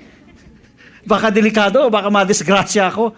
[1.07, 3.15] Baka delikado, baka madisgrasya ako.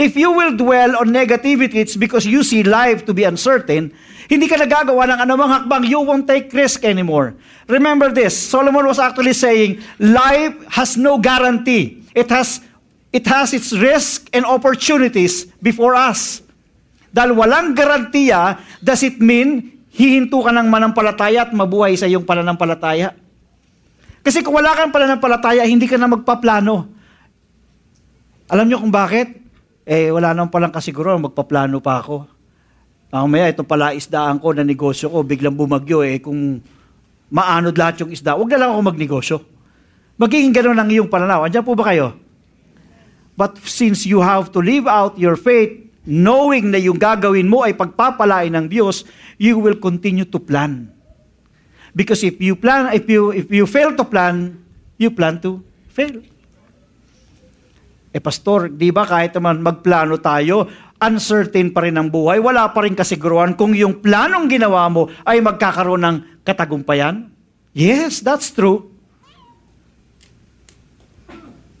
[0.00, 3.92] If you will dwell on negativity, it's because you see life to be uncertain.
[4.26, 5.84] Hindi ka nagagawa ng anumang hakbang.
[5.88, 7.36] You won't take risk anymore.
[7.68, 12.02] Remember this, Solomon was actually saying, life has no guarantee.
[12.16, 12.64] It has,
[13.12, 16.40] it has its risk and opportunities before us.
[17.12, 23.16] Dahil walang garantiya, does it mean hihinto ka ng manampalataya at mabuhay sa iyong pananampalataya?
[24.20, 26.74] Kasi kung wala kang pananampalataya, hindi ka na magpaplano.
[28.52, 29.32] Alam niyo kung bakit?
[29.86, 32.26] Eh, wala naman palang kasiguruhan, magpaplano pa ako.
[33.14, 36.58] Mamaya, itong pala isdaan ko na negosyo ko, biglang bumagyo eh, kung
[37.30, 39.38] maanod lahat yung isda, huwag na lang ako magnegosyo.
[40.18, 41.46] Magiging ganun ang iyong pananaw.
[41.46, 42.18] Andiyan po ba kayo?
[43.38, 47.74] But since you have to live out your faith, knowing na yung gagawin mo ay
[47.74, 49.02] pagpapalain ng Diyos,
[49.36, 50.88] you will continue to plan.
[51.92, 54.56] Because if you plan, if you if you fail to plan,
[54.96, 56.22] you plan to fail.
[58.14, 62.84] Eh pastor, di ba kahit naman magplano tayo, uncertain pa rin ang buhay, wala pa
[62.84, 67.28] rin kasiguruhan kung yung planong ginawa mo ay magkakaroon ng katagumpayan?
[67.76, 68.88] Yes, that's true.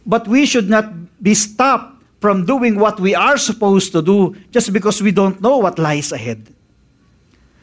[0.04, 1.95] But we should not be stopped
[2.26, 6.10] from doing what we are supposed to do just because we don't know what lies
[6.10, 6.42] ahead.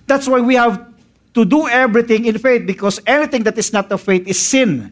[0.07, 0.79] That's why we have
[1.35, 4.87] to do everything in faith because anything that is not of faith is sin.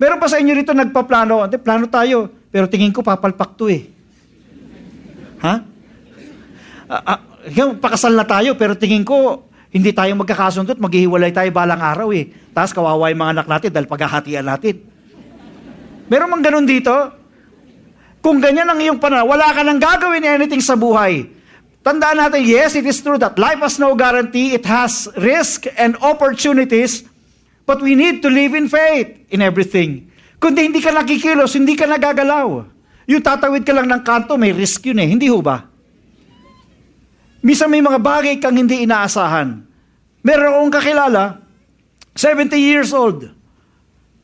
[0.00, 3.92] Meron pa sa inyo rito nagpaplano, hindi, plano tayo, pero tingin ko papalpak to eh.
[5.44, 5.54] Ha?
[6.88, 12.08] Uh, uh, pakasal na tayo, pero tingin ko, hindi tayo magkakasundo maghihiwalay tayo balang araw
[12.16, 12.32] eh.
[12.56, 14.80] Tapos kawawa yung mga anak natin dahil paghahatian natin.
[16.08, 17.19] Meron mang ganun dito?
[18.20, 21.24] Kung ganyan ang iyong pananaw, wala ka nang gagawin anything sa buhay.
[21.80, 24.52] Tandaan natin, yes, it is true that life has no guarantee.
[24.52, 27.08] It has risk and opportunities.
[27.64, 30.12] But we need to live in faith in everything.
[30.36, 32.48] Kundi hindi ka nakikilos, hindi ka nagagalaw.
[33.08, 35.08] Yung tatawid ka lang ng kanto, may risk yun eh.
[35.08, 35.64] Hindi ho ba?
[37.40, 39.64] Misa may mga bagay kang hindi inaasahan.
[40.20, 41.40] Meron akong kakilala,
[42.12, 43.24] 70 years old.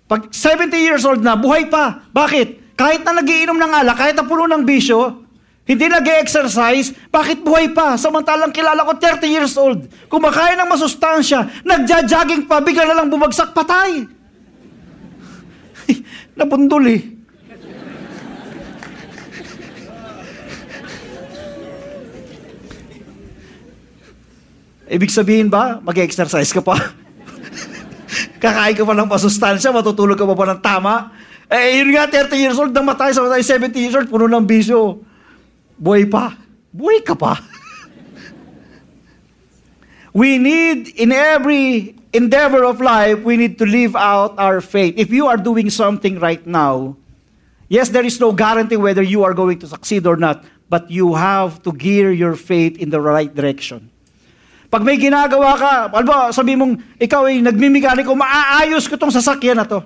[0.05, 2.05] Pag 70 years old na, buhay pa.
[2.13, 2.66] Bakit?
[2.77, 5.25] Kahit na nagiinom ng alak, kahit na puno ng bisyo,
[5.67, 7.97] hindi nag exercise bakit buhay pa?
[7.97, 13.57] Samantalang kilala ko 30 years old, kumakain ng masustansya, nagja-jogging pa, bigla na lang bumagsak,
[13.57, 14.05] patay.
[16.39, 17.03] Nabundol eh.
[24.87, 26.79] Ibig sabihin ba, mag-exercise ka pa?
[28.45, 30.95] Kakain ka pa ng masustansya, matutulog ka pa ba ng tama?
[31.47, 34.99] Eh, yun nga, 30 years old, namatay sa 70 years old, puno ng bisyo.
[35.79, 36.35] Buhay pa.
[36.75, 37.39] Buhay ka pa.
[40.19, 44.99] we need, in every endeavor of life, we need to live out our faith.
[44.99, 46.99] If you are doing something right now,
[47.71, 51.15] yes, there is no guarantee whether you are going to succeed or not, but you
[51.15, 53.95] have to gear your faith in the right direction.
[54.67, 59.67] Pag may ginagawa ka, alba, sabi mong, ikaw ay nagmimikaniko, maaayos ko tong sasakyan na
[59.69, 59.79] to.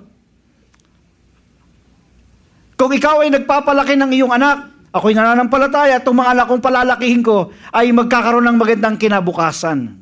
[2.81, 7.53] Kung ikaw ay nagpapalaki ng iyong anak, ako'y nananampalataya, itong mga anak kong palalakihin ko
[7.69, 10.01] ay magkakaroon ng magandang kinabukasan.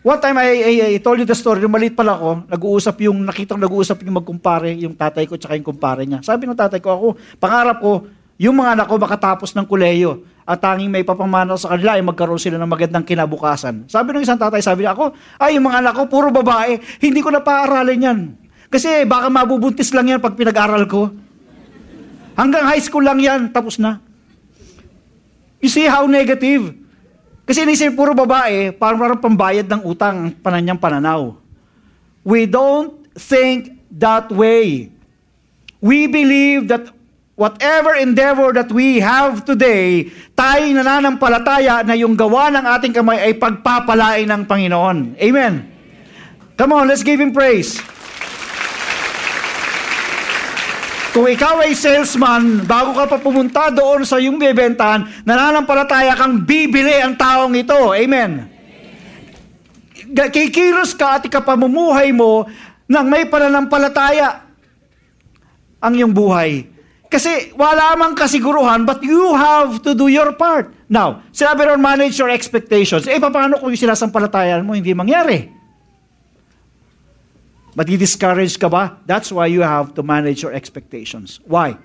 [0.00, 3.60] One time, I, I, I told you the story, maliit pala ako, nag-uusap yung, nakitang
[3.60, 6.24] nag-uusap yung magkumpare, yung tatay ko tsaka yung kumpare niya.
[6.24, 8.08] Sabi ng tatay ko, ako, pangarap ko,
[8.40, 12.40] yung mga anak ko makatapos ng kuleyo at tanging may papamana sa kanila ay magkaroon
[12.40, 13.84] sila ng magandang kinabukasan.
[13.84, 15.12] Sabi ng isang tatay, sabi niya ako,
[15.44, 18.18] ay yung mga anak ko, puro babae, hindi ko na paaralin yan.
[18.72, 21.25] Kasi baka mabubuntis lang yan pag pinag-aral ko.
[22.36, 23.98] Hanggang high school lang yan, tapos na.
[25.64, 26.76] You see how negative?
[27.48, 31.38] Kasi inisip puro babae, parang parang pambayad ng utang ang pananyang pananaw.
[32.26, 34.92] We don't think that way.
[35.80, 36.90] We believe that
[37.38, 43.32] whatever endeavor that we have today, tayo nananampalataya na yung gawa ng ating kamay ay
[43.38, 45.14] pagpapalain ng Panginoon.
[45.16, 45.54] Amen.
[46.58, 47.78] Come on, let's give Him praise.
[51.16, 56.92] Kung ikaw ay salesman, bago ka pa pumunta doon sa iyong bibentahan, nananampalataya kang bibili
[57.00, 57.96] ang taong ito.
[57.96, 58.44] Amen.
[60.12, 62.44] Kikilos ka at ikapamumuhay mo
[62.84, 64.44] nang may pananampalataya
[65.80, 66.68] ang iyong buhay.
[67.08, 70.68] Kasi wala mang kasiguruhan, but you have to do your part.
[70.84, 73.08] Now, sinabi ron, manage your expectations.
[73.08, 75.55] Eh, paano kung yung sinasampalatayan mo hindi mangyari?
[77.76, 79.04] Madi-discourage ka ba?
[79.04, 81.44] That's why you have to manage your expectations.
[81.44, 81.76] Why?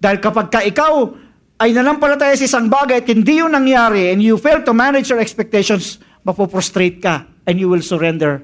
[0.00, 1.12] Dahil kapag ka ikaw
[1.60, 5.20] ay nanampalataya sa isang bagay at hindi yun nangyari and you fail to manage your
[5.20, 8.40] expectations, mapoprostrate ka and you will surrender.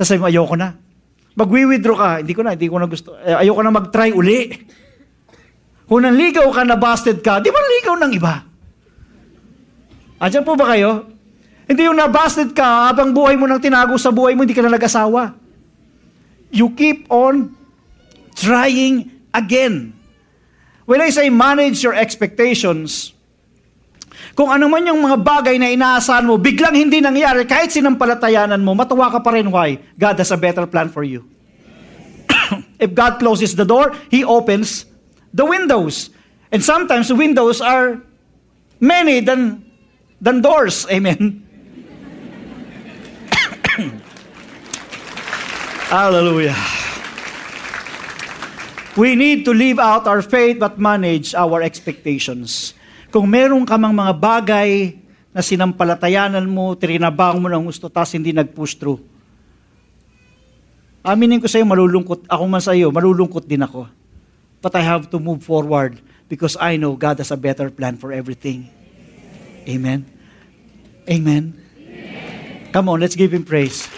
[0.00, 0.72] Sasabi mo, ayoko na.
[1.36, 3.12] Magwi-withdraw ka, hindi ko na, hindi ko na gusto.
[3.20, 4.48] Eh, ayoko na mag-try uli.
[5.84, 8.34] Kung nanligaw ka, na busted ka, di ba nanligaw ng iba?
[10.18, 11.06] Andiyan po ba kayo?
[11.70, 14.74] Hindi yung nabusted ka, habang buhay mo nang tinago sa buhay mo, hindi ka na
[14.74, 15.37] nag-asawa.
[16.50, 17.56] You keep on
[18.34, 19.92] trying again.
[20.88, 23.12] When I say manage your expectations,
[24.32, 28.72] kung ano man yung mga bagay na inaasahan mo, biglang hindi nangyari, kahit sinampalatayanan mo,
[28.72, 29.50] matuwa ka pa rin.
[29.50, 29.82] Why?
[29.98, 31.26] God has a better plan for you.
[32.78, 34.86] If God closes the door, He opens
[35.34, 36.14] the windows.
[36.54, 38.00] And sometimes windows are
[38.80, 39.66] many than,
[40.22, 40.86] than doors.
[40.94, 41.47] Amen.
[45.88, 46.52] Hallelujah.
[48.92, 52.76] We need to live out our faith but manage our expectations.
[53.08, 55.00] Kung meron ka mang mga bagay
[55.32, 59.00] na sinampalatayanan mo, trinabang mo ng gusto, tas hindi nag-push through.
[61.00, 62.28] Aminin ko sa iyo, malulungkot.
[62.28, 63.88] Ako man sa iyo, malulungkot din ako.
[64.60, 68.12] But I have to move forward because I know God has a better plan for
[68.12, 68.68] everything.
[69.64, 70.04] Amen.
[71.08, 71.56] Amen.
[71.80, 72.68] Amen.
[72.76, 73.88] Come on, let's give Him praise.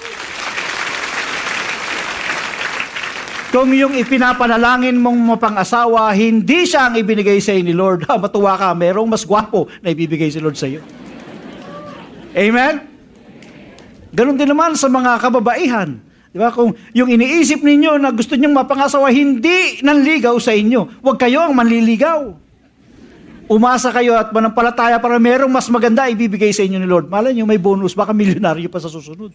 [3.51, 8.71] Kung yung ipinapanalangin mong mapang-asawa, hindi siya ang ibinigay sa ni Lord, ha, matuwa ka,
[8.79, 10.79] merong mas gwapo na ibibigay si Lord sa iyo.
[12.31, 12.87] Amen?
[14.15, 15.99] Ganon din naman sa mga kababaihan.
[16.31, 16.55] Di ba?
[16.55, 21.03] Kung yung iniisip ninyo na gusto nyong mapangasawa, hindi nanligaw sa inyo.
[21.03, 22.31] Huwag kayo ang manliligaw.
[23.51, 27.11] Umasa kayo at manampalataya para merong mas maganda ibibigay sa inyo ni Lord.
[27.11, 27.99] Malay nyo, may bonus.
[27.99, 29.35] Baka milyonaryo pa sa susunod.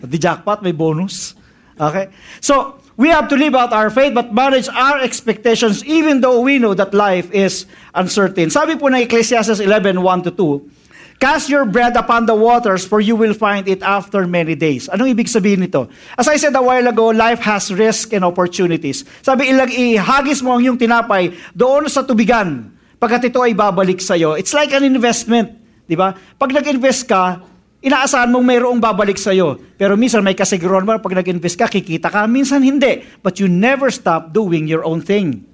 [0.00, 1.36] Di jackpot, may bonus.
[1.76, 2.08] Okay?
[2.40, 6.60] So, we have to live out our faith but manage our expectations even though we
[6.60, 7.64] know that life is
[7.96, 8.52] uncertain.
[8.52, 10.76] Sabi po ng Ecclesiastes 11, 1 to 2,
[11.20, 14.88] Cast your bread upon the waters, for you will find it after many days.
[14.88, 15.84] Anong ibig sabihin nito?
[16.16, 19.04] As I said a while ago, life has risk and opportunities.
[19.20, 22.72] Sabi, ilag ihagis mo ang iyong tinapay doon sa tubigan.
[22.96, 24.32] Pagkat ito ay babalik sa iyo.
[24.32, 25.60] It's like an investment.
[25.84, 26.16] Di ba?
[26.40, 27.44] Pag nag-invest ka,
[27.80, 29.56] inaasahan mong mayroong babalik sa iyo.
[29.76, 32.28] Pero minsan may kasiguruhan mo, pag nag-invest ka, kikita ka.
[32.28, 33.04] Minsan hindi.
[33.24, 35.44] But you never stop doing your own thing.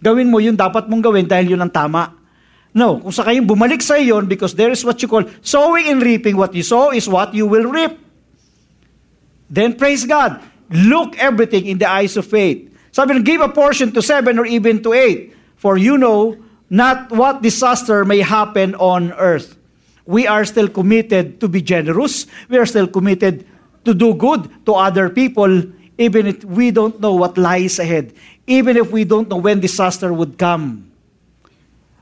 [0.00, 2.16] Gawin mo yun dapat mong gawin dahil yun ang tama.
[2.70, 5.98] No, kung sa kayong bumalik sa iyon because there is what you call sowing and
[5.98, 6.38] reaping.
[6.38, 7.98] What you sow is what you will reap.
[9.50, 10.38] Then praise God.
[10.70, 12.70] Look everything in the eyes of faith.
[12.94, 15.34] Sabi na, give a portion to seven or even to eight.
[15.58, 16.38] For you know
[16.70, 19.58] not what disaster may happen on earth.
[20.06, 22.26] We are still committed to be generous.
[22.48, 23.46] We are still committed
[23.84, 25.64] to do good to other people,
[25.98, 28.12] even if we don't know what lies ahead.
[28.46, 30.90] Even if we don't know when disaster would come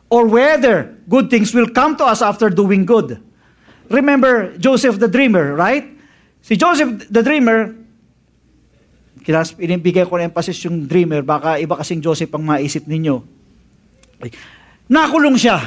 [0.08, 3.20] or whether good things will come to us after doing good.
[3.88, 5.84] Remember Joseph the dreamer, right?
[6.40, 7.76] Si Joseph the dreamer,
[9.24, 13.20] kinas, inibigay ko ng emphasis yung dreamer, baka iba kasing Joseph ang maisip ninyo.
[14.88, 15.60] Nakulong siya.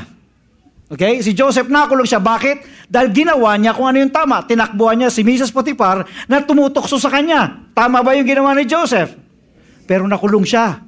[0.91, 1.23] Okay?
[1.23, 2.19] Si Joseph nakulong siya.
[2.19, 2.88] Bakit?
[2.91, 4.43] Dahil ginawa niya kung ano yung tama.
[4.43, 5.56] Tinakbuhan niya si Mrs.
[5.56, 7.71] Potiphar na tumutokso sa kanya.
[7.71, 9.15] Tama ba yung ginawa ni Joseph?
[9.88, 10.84] Pero nakulong siya.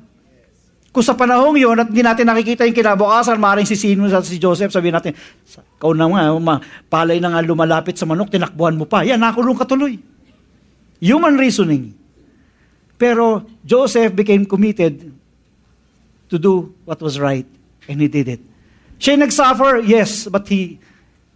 [0.94, 4.38] Kung sa panahong yon at hindi natin nakikita yung kinabukasan, maaaring si Sino sa si
[4.38, 5.18] Joseph, sabi natin,
[5.50, 9.02] ikaw na nga, ma, palay na nga lumalapit sa manok, tinakbuhan mo pa.
[9.02, 9.98] Yan, nakulong ka tuloy.
[11.02, 11.98] Human reasoning.
[13.02, 15.10] Pero Joseph became committed
[16.30, 17.50] to do what was right,
[17.89, 18.53] and he did it.
[18.98, 20.80] Siya nagsuffer, yes, but he,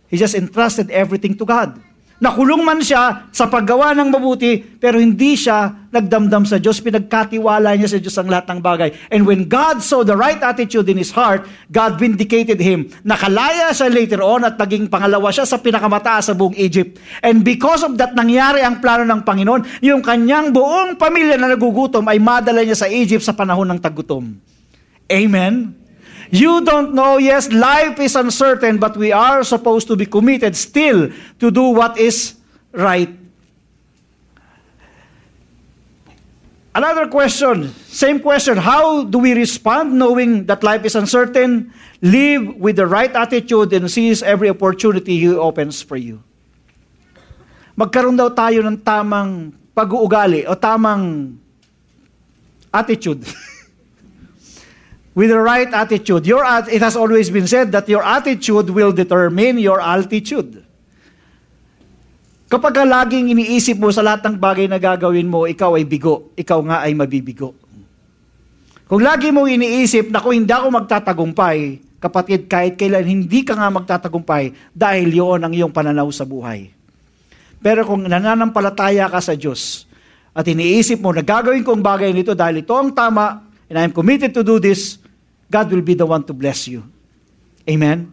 [0.07, 1.77] he just entrusted everything to God.
[2.17, 6.81] Nakulong man siya sa paggawa ng mabuti, pero hindi siya nagdamdam sa Diyos.
[6.81, 8.89] Pinagkatiwala niya sa Diyos ang lahat ng bagay.
[9.13, 12.89] And when God saw the right attitude in his heart, God vindicated him.
[13.05, 16.97] Nakalaya siya later on at naging pangalawa siya sa pinakamataas sa buong Egypt.
[17.21, 19.85] And because of that, nangyari ang plano ng Panginoon.
[19.85, 24.41] Yung kanyang buong pamilya na nagugutom ay madala niya sa Egypt sa panahon ng tagutom.
[25.05, 25.77] Amen?
[26.29, 31.09] You don't know, yes, life is uncertain, but we are supposed to be committed still
[31.39, 32.35] to do what is
[32.71, 33.09] right.
[36.77, 38.57] Another question, same question.
[38.57, 41.73] How do we respond knowing that life is uncertain?
[42.01, 46.21] Live with the right attitude and seize every opportunity He opens for you.
[47.73, 51.37] Magkaroon daw tayo ng tamang pag-uugali o tamang
[52.69, 53.25] attitude.
[55.17, 56.29] with the right attitude.
[56.29, 60.61] Your, it has always been said that your attitude will determine your altitude.
[62.45, 66.61] Kapag laging iniisip mo sa lahat ng bagay na gagawin mo, ikaw ay bigo, ikaw
[66.61, 67.57] nga ay mabibigo.
[68.85, 71.57] Kung lagi mo iniisip na kung hindi ako magtatagumpay,
[71.97, 76.71] kapatid, kahit kailan hindi ka nga magtatagumpay dahil yun ang iyong pananaw sa buhay.
[77.57, 79.89] Pero kung nananampalataya ka sa Diyos
[80.31, 83.83] at iniisip mo na gagawin ko ang bagay nito dahil ito ang tama and I
[83.83, 85.03] am committed to do this,
[85.47, 86.83] God will be the one to bless you.
[87.67, 88.11] Amen?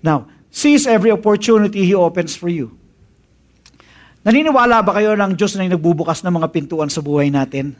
[0.00, 2.76] Now, seize every opportunity He opens for you.
[4.24, 7.76] Naniniwala ba kayo ng Diyos na nagbubukas ng mga pintuan sa buhay natin?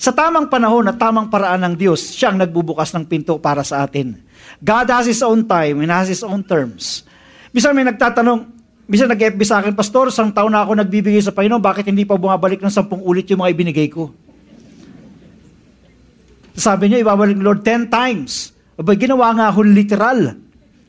[0.00, 3.84] Sa tamang panahon at tamang paraan ng Diyos, siya ang nagbubukas ng pinto para sa
[3.84, 4.16] atin.
[4.60, 7.04] God has His own time and has His own terms.
[7.52, 8.48] Bisa may nagtatanong,
[8.88, 12.16] bisa nag-FB sa akin, Pastor, isang taon na ako nagbibigay sa Panginoon, bakit hindi pa
[12.16, 14.08] bumabalik ng sampung ulit yung mga ibinigay ko?
[16.54, 18.54] Sabi niya, ibabalik ng Lord 10 times.
[18.80, 20.34] Aba, ginawa nga ako literal.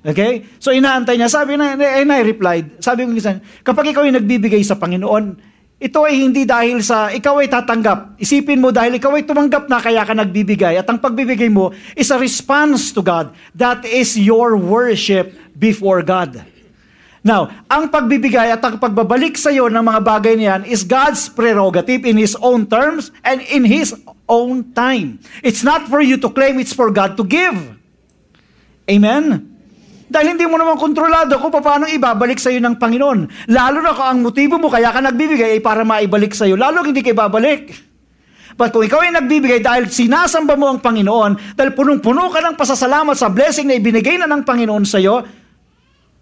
[0.02, 0.48] Okay?
[0.58, 1.30] So inaantay niya.
[1.30, 6.00] Sabi na, and I replied, sabi ko minsan, kapag ikaw ay nagbibigay sa Panginoon, ito
[6.06, 8.22] ay hindi dahil sa ikaw ay tatanggap.
[8.22, 10.78] Isipin mo dahil ikaw ay tumanggap na kaya ka nagbibigay.
[10.78, 13.34] At ang pagbibigay mo is a response to God.
[13.58, 16.51] That is your worship before God.
[17.22, 22.02] Now, ang pagbibigay at ang pagbabalik sa iyo ng mga bagay niyan is God's prerogative
[22.02, 23.94] in His own terms and in His
[24.26, 25.22] own time.
[25.46, 27.78] It's not for you to claim, it's for God to give.
[28.90, 29.54] Amen?
[30.12, 33.48] Dahil hindi mo naman kontrolado kung paano ibabalik sa iyo ng Panginoon.
[33.54, 36.58] Lalo na kung ang motibo mo kaya ka nagbibigay ay para maibalik sa iyo.
[36.58, 37.72] Lalo hindi ka ibabalik.
[38.58, 43.16] But kung ikaw ay nagbibigay dahil sinasamba mo ang Panginoon, dahil punong-puno ka ng pasasalamat
[43.16, 45.24] sa blessing na ibinigay na ng Panginoon sa iyo,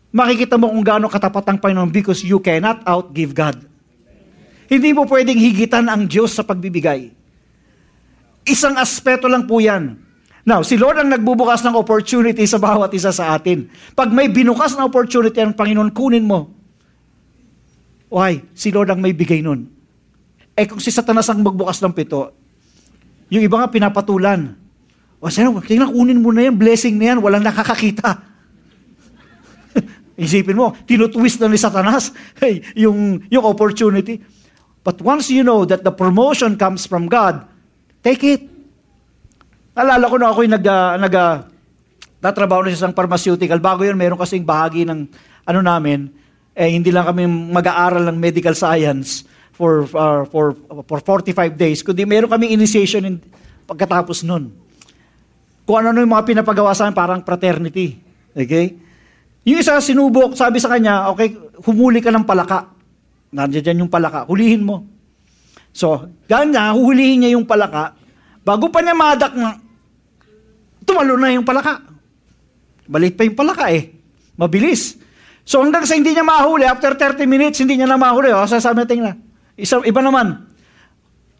[0.10, 3.58] makikita mo kung gaano katapat ang Panginoon because you cannot outgive God.
[4.70, 7.10] Hindi mo pwedeng higitan ang Diyos sa pagbibigay.
[8.46, 9.98] Isang aspeto lang po yan.
[10.46, 13.70] Now, si Lord ang nagbubukas ng opportunity sa bawat isa sa atin.
[13.94, 16.54] Pag may binukas na opportunity ang Panginoon, kunin mo.
[18.10, 18.42] Why?
[18.54, 19.70] Si Lord ang may bigay nun.
[20.58, 22.34] Eh kung si Satanas ang magbukas ng pito,
[23.30, 24.58] yung iba nga pinapatulan.
[25.22, 28.29] O sana, tingnan, kunin mo na yan, blessing na yan, walang nakakakita.
[30.20, 32.12] Isipin mo, tinutwist na ni Satanas
[32.44, 34.20] hey, yung, yung opportunity.
[34.84, 37.48] But once you know that the promotion comes from God,
[38.04, 38.44] take it.
[39.80, 41.36] Alala ko na ako'y nag, uh, nag uh,
[42.20, 43.60] tatrabaho na sa isang pharmaceutical.
[43.64, 45.08] Bago yun, meron kasing bahagi ng
[45.48, 46.12] ano namin,
[46.52, 49.24] eh, hindi lang kami mag-aaral ng medical science
[49.56, 53.16] for, uh, for, for 45 days, kundi meron kami initiation in,
[53.68, 54.52] pagkatapos nun.
[55.64, 58.00] Kung ano yung mga pinapagawa sa amin, parang fraternity.
[58.34, 58.89] Okay?
[59.50, 61.34] Yung isa sinubok, sabi sa kanya, okay,
[61.66, 62.70] humuli ka ng palaka.
[63.34, 64.86] Nandiyan yung palaka, hulihin mo.
[65.74, 67.98] So, ganyan, huhulihin niya yung palaka.
[68.46, 69.58] Bago pa niya madak ng
[70.86, 71.82] tumalo na yung palaka.
[72.86, 73.90] Balit pa yung palaka eh.
[74.38, 74.98] Mabilis.
[75.46, 78.30] So hanggang sa hindi niya mahuli, after 30 minutes, hindi niya na mahuli.
[78.34, 79.14] O, sasabi natin na.
[79.58, 80.46] Isa, iba naman.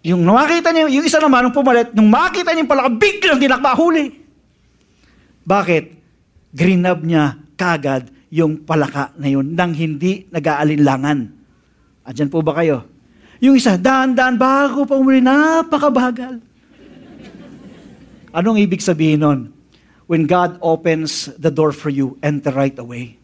[0.02, 3.46] Yung nakita niya, yung isa naman, nung pumalit, nung makita niya yung palaka, biglang di
[3.50, 4.06] nakahuli.
[5.46, 5.84] Bakit?
[6.54, 11.20] Grinab niya kagad yung palaka na yun nang hindi nag-aalinlangan.
[12.08, 12.88] Andyan po ba kayo?
[13.44, 16.40] Yung isa, daan-daan, bago pa umuli, napakabagal.
[18.32, 19.40] Anong ibig sabihin nun?
[20.10, 23.20] When God opens the door for you, enter right away.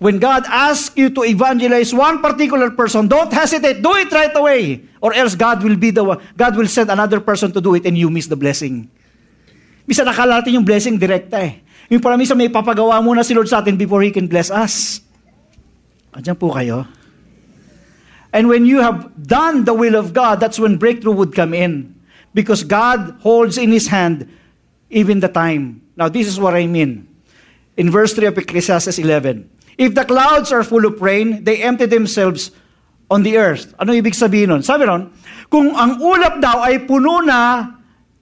[0.00, 4.80] When God asks you to evangelize one particular person, don't hesitate, do it right away.
[5.04, 7.84] Or else God will be the one, God will send another person to do it
[7.84, 8.88] and you miss the blessing.
[9.84, 11.60] Bisa nakala natin yung blessing direkta eh.
[11.90, 15.02] Yung pala minsan may papagawa muna si Lord sa atin before He can bless us.
[16.14, 16.86] Andiyan po kayo.
[18.30, 21.98] And when you have done the will of God, that's when breakthrough would come in.
[22.30, 24.30] Because God holds in His hand
[24.86, 25.82] even the time.
[25.98, 27.10] Now, this is what I mean.
[27.74, 31.88] In verse 3 of Ecclesiastes 11, If the clouds are full of rain, they empty
[31.88, 32.52] themselves
[33.10, 33.74] on the earth.
[33.80, 34.62] Ano ibig sabihin nun?
[34.62, 35.10] Sabi nun,
[35.48, 37.64] kung ang ulap daw ay puno na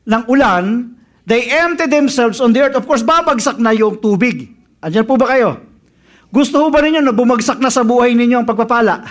[0.07, 0.97] ng ulan,
[1.29, 2.81] they empty themselves on the earth.
[2.81, 4.49] Of course, babagsak na yung tubig.
[4.81, 5.61] Andiyan po ba kayo?
[6.33, 9.05] Gusto ba ninyo na bumagsak na sa buhay ninyo ang pagpapala?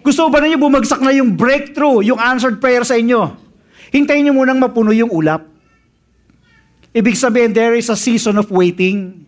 [0.00, 3.34] Gusto ba ninyo bumagsak na yung breakthrough, yung answered prayer sa inyo?
[3.90, 5.46] Hintayin niyo munang mapuno yung ulap.
[6.94, 9.26] Ibig sabihin, there is a season of waiting.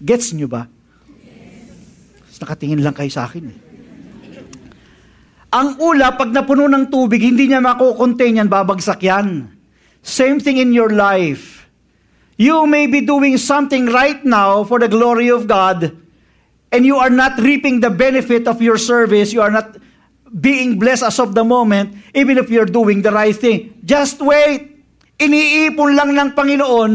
[0.00, 0.70] Gets nyo ba?
[1.20, 2.40] Yes.
[2.40, 3.52] Nakatingin lang kayo sa akin.
[3.52, 3.67] Eh.
[5.48, 9.48] Ang ulap, pag napuno ng tubig, hindi niya mako-contain yan, babagsak yan.
[10.04, 11.64] Same thing in your life.
[12.36, 15.90] You may be doing something right now for the glory of God,
[16.68, 19.32] and you are not reaping the benefit of your service.
[19.32, 19.80] You are not
[20.28, 23.72] being blessed as of the moment, even if you're doing the right thing.
[23.82, 24.76] Just wait.
[25.18, 26.92] Iniipon lang ng Panginoon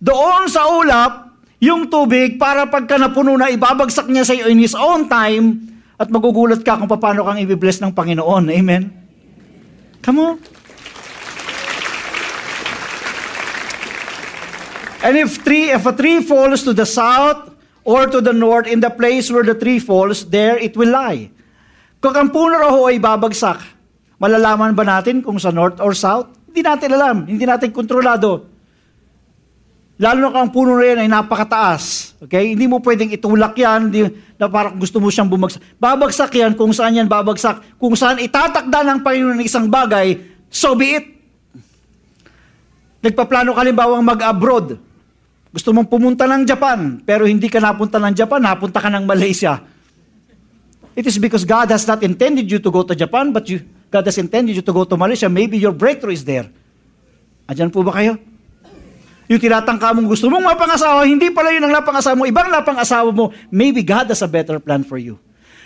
[0.00, 4.72] doon sa ulap yung tubig para pagka napuno na ibabagsak niya sa iyo in His
[4.72, 8.50] own time at magugulat ka kung paano kang ibibless ng Panginoon.
[8.50, 8.82] Amen?
[10.02, 10.36] Come on.
[15.04, 17.52] And if tree, if a tree falls to the south
[17.84, 21.28] or to the north, in the place where the tree falls, there it will lie.
[22.00, 23.60] Kung ang puno raw ay babagsak,
[24.16, 26.32] malalaman ba natin kung sa north or south?
[26.48, 27.16] Hindi natin alam.
[27.28, 28.53] Hindi natin kontrolado.
[29.94, 32.18] Lalo na kung puno na yan ay napakataas.
[32.26, 32.58] Okay?
[32.58, 34.02] Hindi mo pwedeng itulak yan hindi,
[34.34, 35.62] na parang gusto mo siyang bumagsak.
[35.78, 37.78] Babagsak yan kung saan yan babagsak.
[37.78, 40.18] Kung saan itatakda ng Panginoon ng isang bagay,
[40.50, 41.06] so be it.
[43.06, 44.82] Nagpaplano ka limbawang mag-abroad.
[45.54, 49.62] Gusto mong pumunta ng Japan, pero hindi ka napunta ng Japan, napunta ka ng Malaysia.
[50.98, 54.02] It is because God has not intended you to go to Japan, but you, God
[54.10, 56.50] has intended you to go to Malaysia, maybe your breakthrough is there.
[57.46, 58.18] Andyan po ba kayo?
[59.28, 63.32] Yung tinatangka mong gusto mong mapangasawa, hindi pala yun ang napangasawa mo, ibang napangasawa mo,
[63.48, 65.16] maybe God has a better plan for you.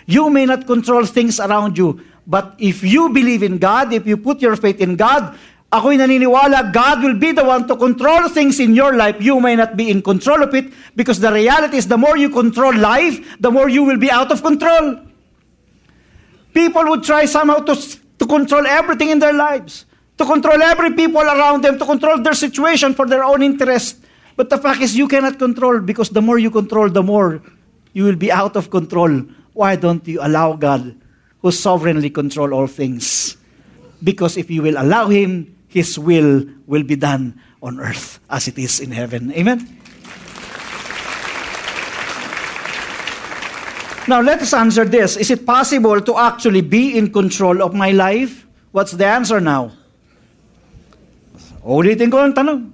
[0.06, 4.16] You may not control things around you, but if you believe in God, if you
[4.16, 5.36] put your faith in God,
[5.68, 9.20] ako'y naniniwala, God will be the one to control things in your life.
[9.20, 12.30] You may not be in control of it because the reality is the more you
[12.30, 15.02] control life, the more you will be out of control.
[16.54, 19.84] People would try somehow to, to control everything in their lives,
[20.18, 24.02] to control every people around them, to control their situation for their own interest.
[24.36, 27.40] But the fact is, you cannot control because the more you control, the more
[27.92, 29.22] you will be out of control.
[29.54, 30.94] Why don't you allow God,
[31.40, 33.36] who sovereignly control all things?
[34.02, 38.58] Because if you will allow Him, His will will be done on earth as it
[38.58, 39.32] is in heaven.
[39.32, 39.66] Amen?
[44.06, 45.16] Now, let us answer this.
[45.16, 48.46] Is it possible to actually be in control of my life?
[48.72, 49.77] What's the answer now?
[51.68, 52.72] Ulitin ko ang tanong.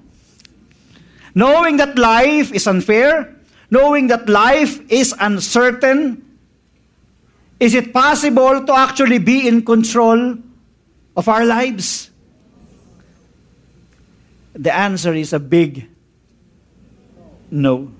[1.34, 3.34] Knowing that life is unfair,
[3.66, 6.22] knowing that life is uncertain,
[7.58, 10.38] is it possible to actually be in control
[11.18, 12.14] of our lives?
[14.54, 15.90] The answer is a big
[17.50, 17.90] no.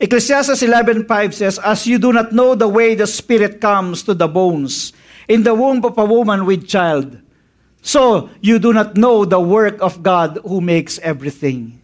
[0.00, 4.28] Ecclesiastes 11:5 says, "As you do not know the way the spirit comes to the
[4.28, 4.96] bones
[5.28, 7.20] in the womb of a woman with child,
[7.88, 11.80] so you do not know the work of God who makes everything."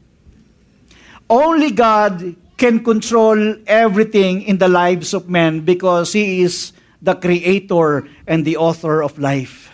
[1.32, 8.04] Only God can control everything in the lives of men because he is the creator
[8.28, 9.72] and the author of life.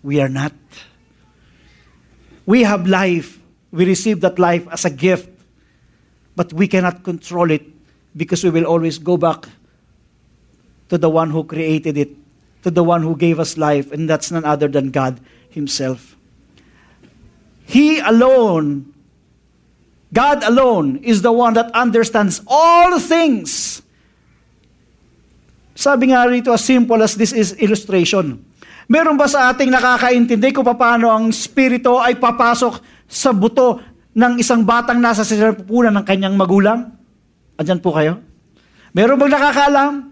[0.00, 0.56] We are not.
[2.48, 3.36] We have life.
[3.68, 5.28] We receive that life as a gift.
[6.34, 7.68] But we cannot control it
[8.16, 9.44] because we will always go back
[10.88, 12.16] to the one who created it,
[12.62, 16.18] to the one who gave us life, and that's none other than God Himself.
[17.68, 18.94] He alone,
[20.12, 23.82] God alone, is the one that understands all things.
[25.78, 28.42] Sabi nga rito, as simple as this is illustration.
[28.88, 33.78] Meron ba sa ating nakakaintindi kung paano ang spirito ay papasok sa buto
[34.16, 36.88] ng isang batang nasa sinapupunan ng kanyang magulang?
[37.60, 38.18] Andyan po kayo?
[38.96, 40.07] Meron bang nakakalam?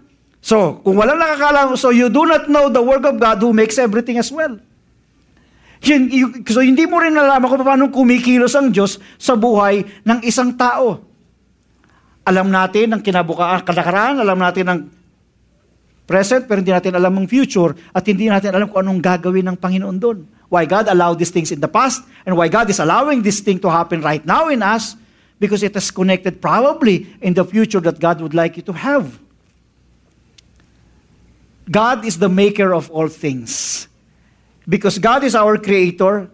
[0.47, 3.75] So, kung walang nakakalam, so you do not know the work of God who makes
[3.75, 4.55] everything as well.
[6.47, 11.03] So, hindi mo rin nalaman kung paano kumikilos ang Diyos sa buhay ng isang tao.
[12.23, 14.79] Alam natin ang kinabukaan, alam natin ang
[16.07, 19.59] present, pero hindi natin alam ang future, at hindi natin alam kung anong gagawin ng
[19.59, 20.23] Panginoon doon.
[20.47, 23.59] Why God allowed these things in the past, and why God is allowing this thing
[23.59, 24.95] to happen right now in us,
[25.43, 29.26] because it is connected probably in the future that God would like you to have.
[31.69, 33.87] God is the maker of all things.
[34.67, 36.29] Because God is our creator,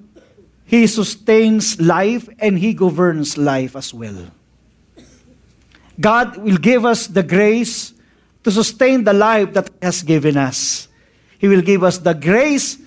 [0.65, 4.31] He sustains life and He governs life as well.
[5.99, 7.93] God will give us the grace
[8.43, 10.87] to sustain the life that He has given us.
[11.37, 12.77] He will give us the grace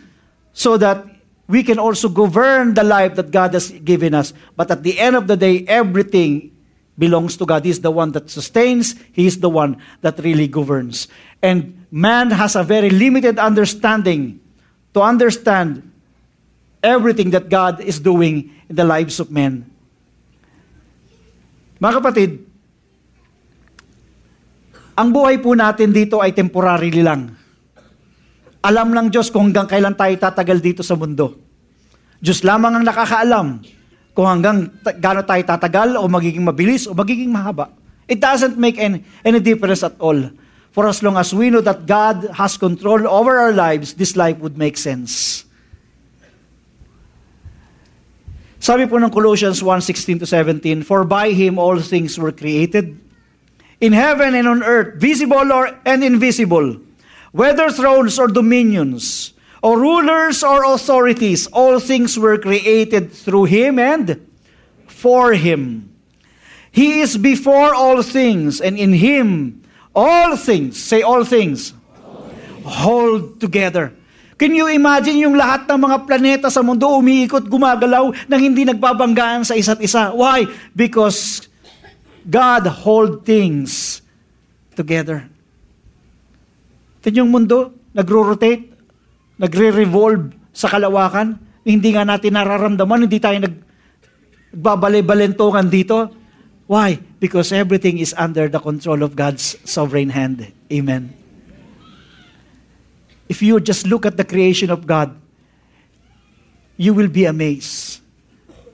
[0.53, 1.05] so that
[1.47, 4.33] we can also govern the life that God has given us.
[4.57, 6.56] But at the end of the day, everything
[6.99, 7.65] belongs to God.
[7.65, 11.09] He's the one that sustains, He's the one that really governs.
[11.45, 14.41] And man has a very limited understanding
[14.97, 15.85] to understand
[16.81, 19.69] everything that God is doing in the lives of men.
[21.77, 22.31] Mga kapatid,
[24.97, 27.37] ang buhay po natin dito ay temporary lang.
[28.65, 31.37] Alam ng Diyos kung hanggang kailan tayo tatagal dito sa mundo.
[32.17, 33.61] Diyos lamang ang nakakaalam
[34.17, 37.69] kung hanggang gaano tayo tatagal o magiging mabilis o magiging mahaba.
[38.09, 40.33] It doesn't make any, any difference at all.
[40.73, 44.41] For as long as we know that God has control over our lives, this life
[44.41, 45.45] would make sense.
[48.57, 52.97] Sabi po ng Colossians 1:16 to 17, For by Him all things were created,
[53.85, 56.81] in heaven and on earth, visible or and invisible,
[57.37, 59.36] whether thrones or dominions,
[59.67, 64.23] or rulers or authorities, all things were created through him and
[64.87, 65.91] for him.
[66.71, 69.59] He is before all things, and in him
[69.91, 71.75] all things, say all things,
[72.63, 73.91] hold together.
[74.39, 79.49] Can you imagine yung lahat ng mga planeta sa mundo umiikot, gumagalaw, nang hindi nagbabanggaan
[79.49, 80.15] sa isa't isa?
[80.15, 80.47] Why?
[80.77, 81.49] Because
[82.23, 83.99] God hold things
[84.77, 85.27] together.
[87.03, 88.76] Ito yung mundo, nagro-rotate,
[89.37, 91.37] nagre-revolve sa kalawakan.
[91.67, 93.55] Hindi nga natin nararamdaman, hindi tayo nag
[94.53, 96.09] balentongan dito.
[96.67, 96.99] Why?
[97.21, 100.51] Because everything is under the control of God's sovereign hand.
[100.73, 101.27] Amen.
[103.29, 105.15] if you just look at the creation of God,
[106.77, 108.01] you will be amazed.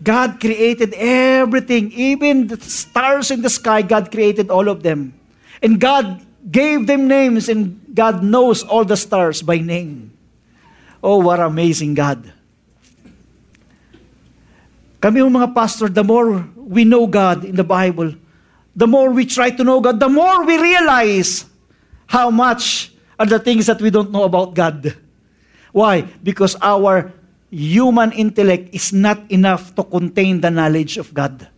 [0.02, 5.14] God created everything, even the stars in the sky, God created all of them.
[5.62, 10.11] And God gave them names, and God knows all the stars by name.
[11.02, 12.30] Oh, what amazing God.
[15.02, 18.14] Kami yung mga pastor, the more we know God in the Bible,
[18.70, 21.42] the more we try to know God, the more we realize
[22.06, 24.94] how much are the things that we don't know about God.
[25.74, 26.06] Why?
[26.22, 27.10] Because our
[27.50, 31.50] human intellect is not enough to contain the knowledge of God.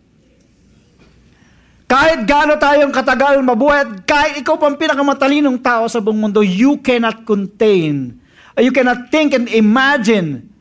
[1.85, 6.81] Kahit gaano tayong katagal mabuhay, at kahit ikaw pang pinakamatalinong tao sa buong mundo, you
[6.81, 8.17] cannot contain,
[8.57, 10.53] you cannot think and imagine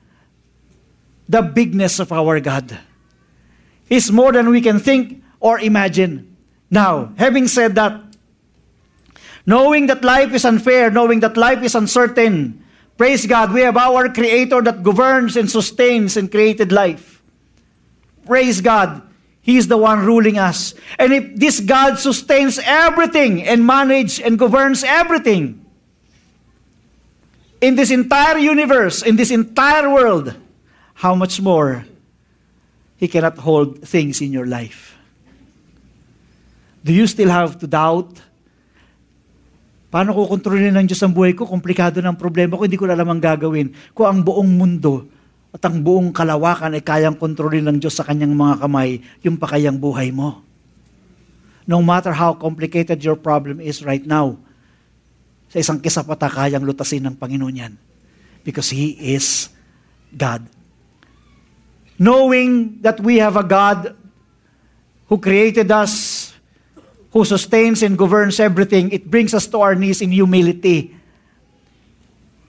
[1.28, 2.78] the bigness of our God.
[3.88, 6.36] He's more than we can think or imagine.
[6.70, 8.00] Now, having said that,
[9.46, 12.64] knowing that life is unfair, knowing that life is uncertain,
[12.96, 17.22] praise God, we have our Creator that governs and sustains and created life.
[18.26, 19.02] Praise God,
[19.40, 20.74] He is the one ruling us.
[20.98, 25.63] And if this God sustains everything and manages and governs everything
[27.64, 30.36] in this entire universe, in this entire world,
[31.00, 31.88] how much more
[33.00, 34.92] He cannot hold things in your life?
[36.84, 38.20] Do you still have to doubt?
[39.88, 41.48] Paano ko kontrolin ng Diyos ang buhay ko?
[41.48, 43.72] Komplikado ng problema ko, hindi ko alam ang gagawin.
[43.96, 45.08] Kung ang buong mundo
[45.54, 49.56] at ang buong kalawakan ay kayang kontrolin ng Diyos sa kanyang mga kamay, yung pa
[49.56, 50.44] kayang buhay mo.
[51.64, 54.36] No matter how complicated your problem is right now,
[55.54, 57.78] sa isang kisapata kayang lutasin ng Panginoon yan.
[58.42, 59.46] Because He is
[60.10, 60.42] God.
[61.94, 63.94] Knowing that we have a God
[65.06, 66.34] who created us,
[67.14, 70.90] who sustains and governs everything, it brings us to our knees in humility.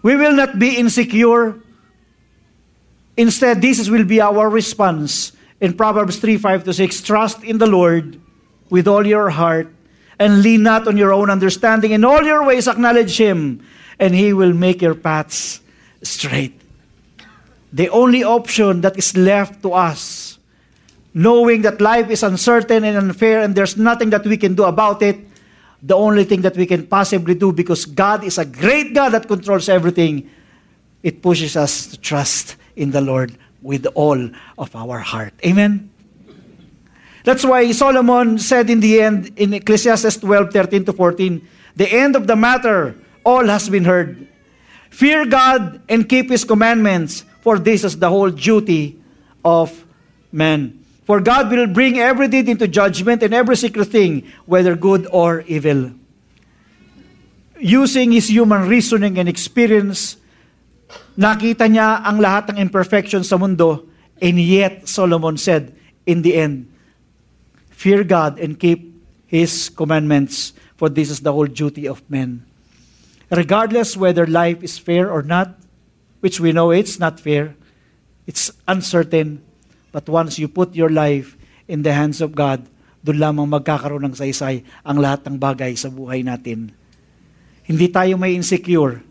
[0.02, 1.62] We will not be insecure.
[3.14, 5.30] Instead, this will be our response.
[5.62, 8.18] In Proverbs 3 5 to 6, trust in the Lord
[8.74, 9.70] with all your heart
[10.20, 11.92] and lean not on your own understanding.
[11.92, 13.66] In all your ways, acknowledge Him,
[14.00, 15.62] and He will make your paths
[16.02, 16.60] straight.
[17.74, 20.38] The only option that is left to us,
[21.14, 25.02] knowing that life is uncertain and unfair and there's nothing that we can do about
[25.02, 25.20] it,
[25.84, 29.28] the only thing that we can possibly do because God is a great God that
[29.28, 30.30] controls everything,
[31.04, 35.34] it pushes us to trust in the Lord with all of our heart.
[35.46, 35.90] Amen?
[37.26, 41.42] That's why Solomon said in the end, in Ecclesiastes 12, 13 to 14,
[41.76, 42.94] the end of the matter,
[43.26, 44.30] all has been heard.
[44.94, 49.02] Fear God and keep His commandments, for this is the whole duty
[49.44, 49.74] of
[50.32, 50.86] man.
[51.06, 55.42] For God will bring every deed into judgment and every secret thing, whether good or
[55.50, 55.94] evil.
[57.58, 60.18] Using his human reasoning and experience,
[61.18, 63.86] nakita niya ang lahat ng imperfections sa mundo,
[64.22, 65.74] and yet, Solomon said,
[66.06, 66.70] in the end,
[67.76, 68.96] fear God and keep
[69.28, 72.48] his commandments, for this is the whole duty of men.
[73.30, 75.60] Regardless whether life is fair or not,
[76.24, 77.56] which we know it's not fair,
[78.26, 79.44] it's uncertain,
[79.92, 81.36] but once you put your life
[81.68, 82.64] in the hands of God,
[83.06, 86.74] doon lamang magkakaroon ng saysay ang lahat ng bagay sa buhay natin.
[87.62, 89.04] Hindi tayo may insecure.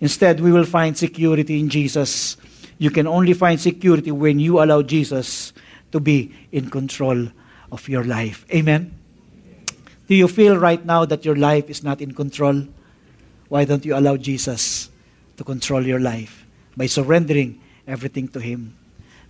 [0.00, 2.38] Instead, we will find security in Jesus.
[2.78, 5.52] You can only find security when you allow Jesus
[5.90, 7.28] to be in control
[7.70, 8.44] of your life.
[8.52, 8.94] Amen?
[10.08, 12.64] Do you feel right now that your life is not in control?
[13.48, 14.88] Why don't you allow Jesus
[15.36, 16.46] to control your life
[16.76, 18.74] by surrendering everything to Him?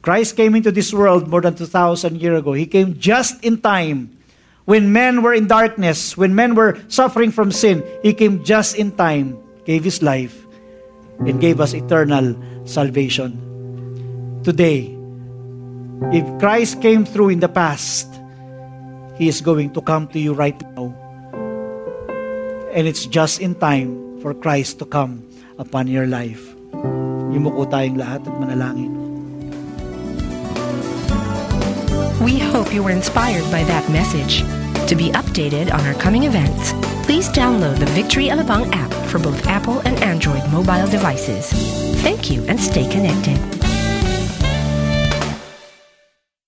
[0.02, 2.52] Christ came into this world more than 2,000 years ago.
[2.52, 4.16] He came just in time.
[4.64, 8.92] When men were in darkness, when men were suffering from sin, He came just in
[8.92, 10.46] time, gave His life,
[11.18, 12.36] and gave us eternal
[12.66, 13.34] salvation.
[14.44, 14.94] Today,
[16.12, 18.17] if Christ came through in the past,
[19.18, 20.94] He is going to come to you right now.
[22.70, 25.26] And it's just in time for Christ to come
[25.58, 26.54] upon your life.
[27.34, 28.94] Yumuko tayong lahat at manalangin.
[32.22, 34.46] We hope you were inspired by that message.
[34.86, 39.46] To be updated on our coming events, please download the Victory Alabang app for both
[39.46, 41.50] Apple and Android mobile devices.
[42.06, 43.57] Thank you and stay connected.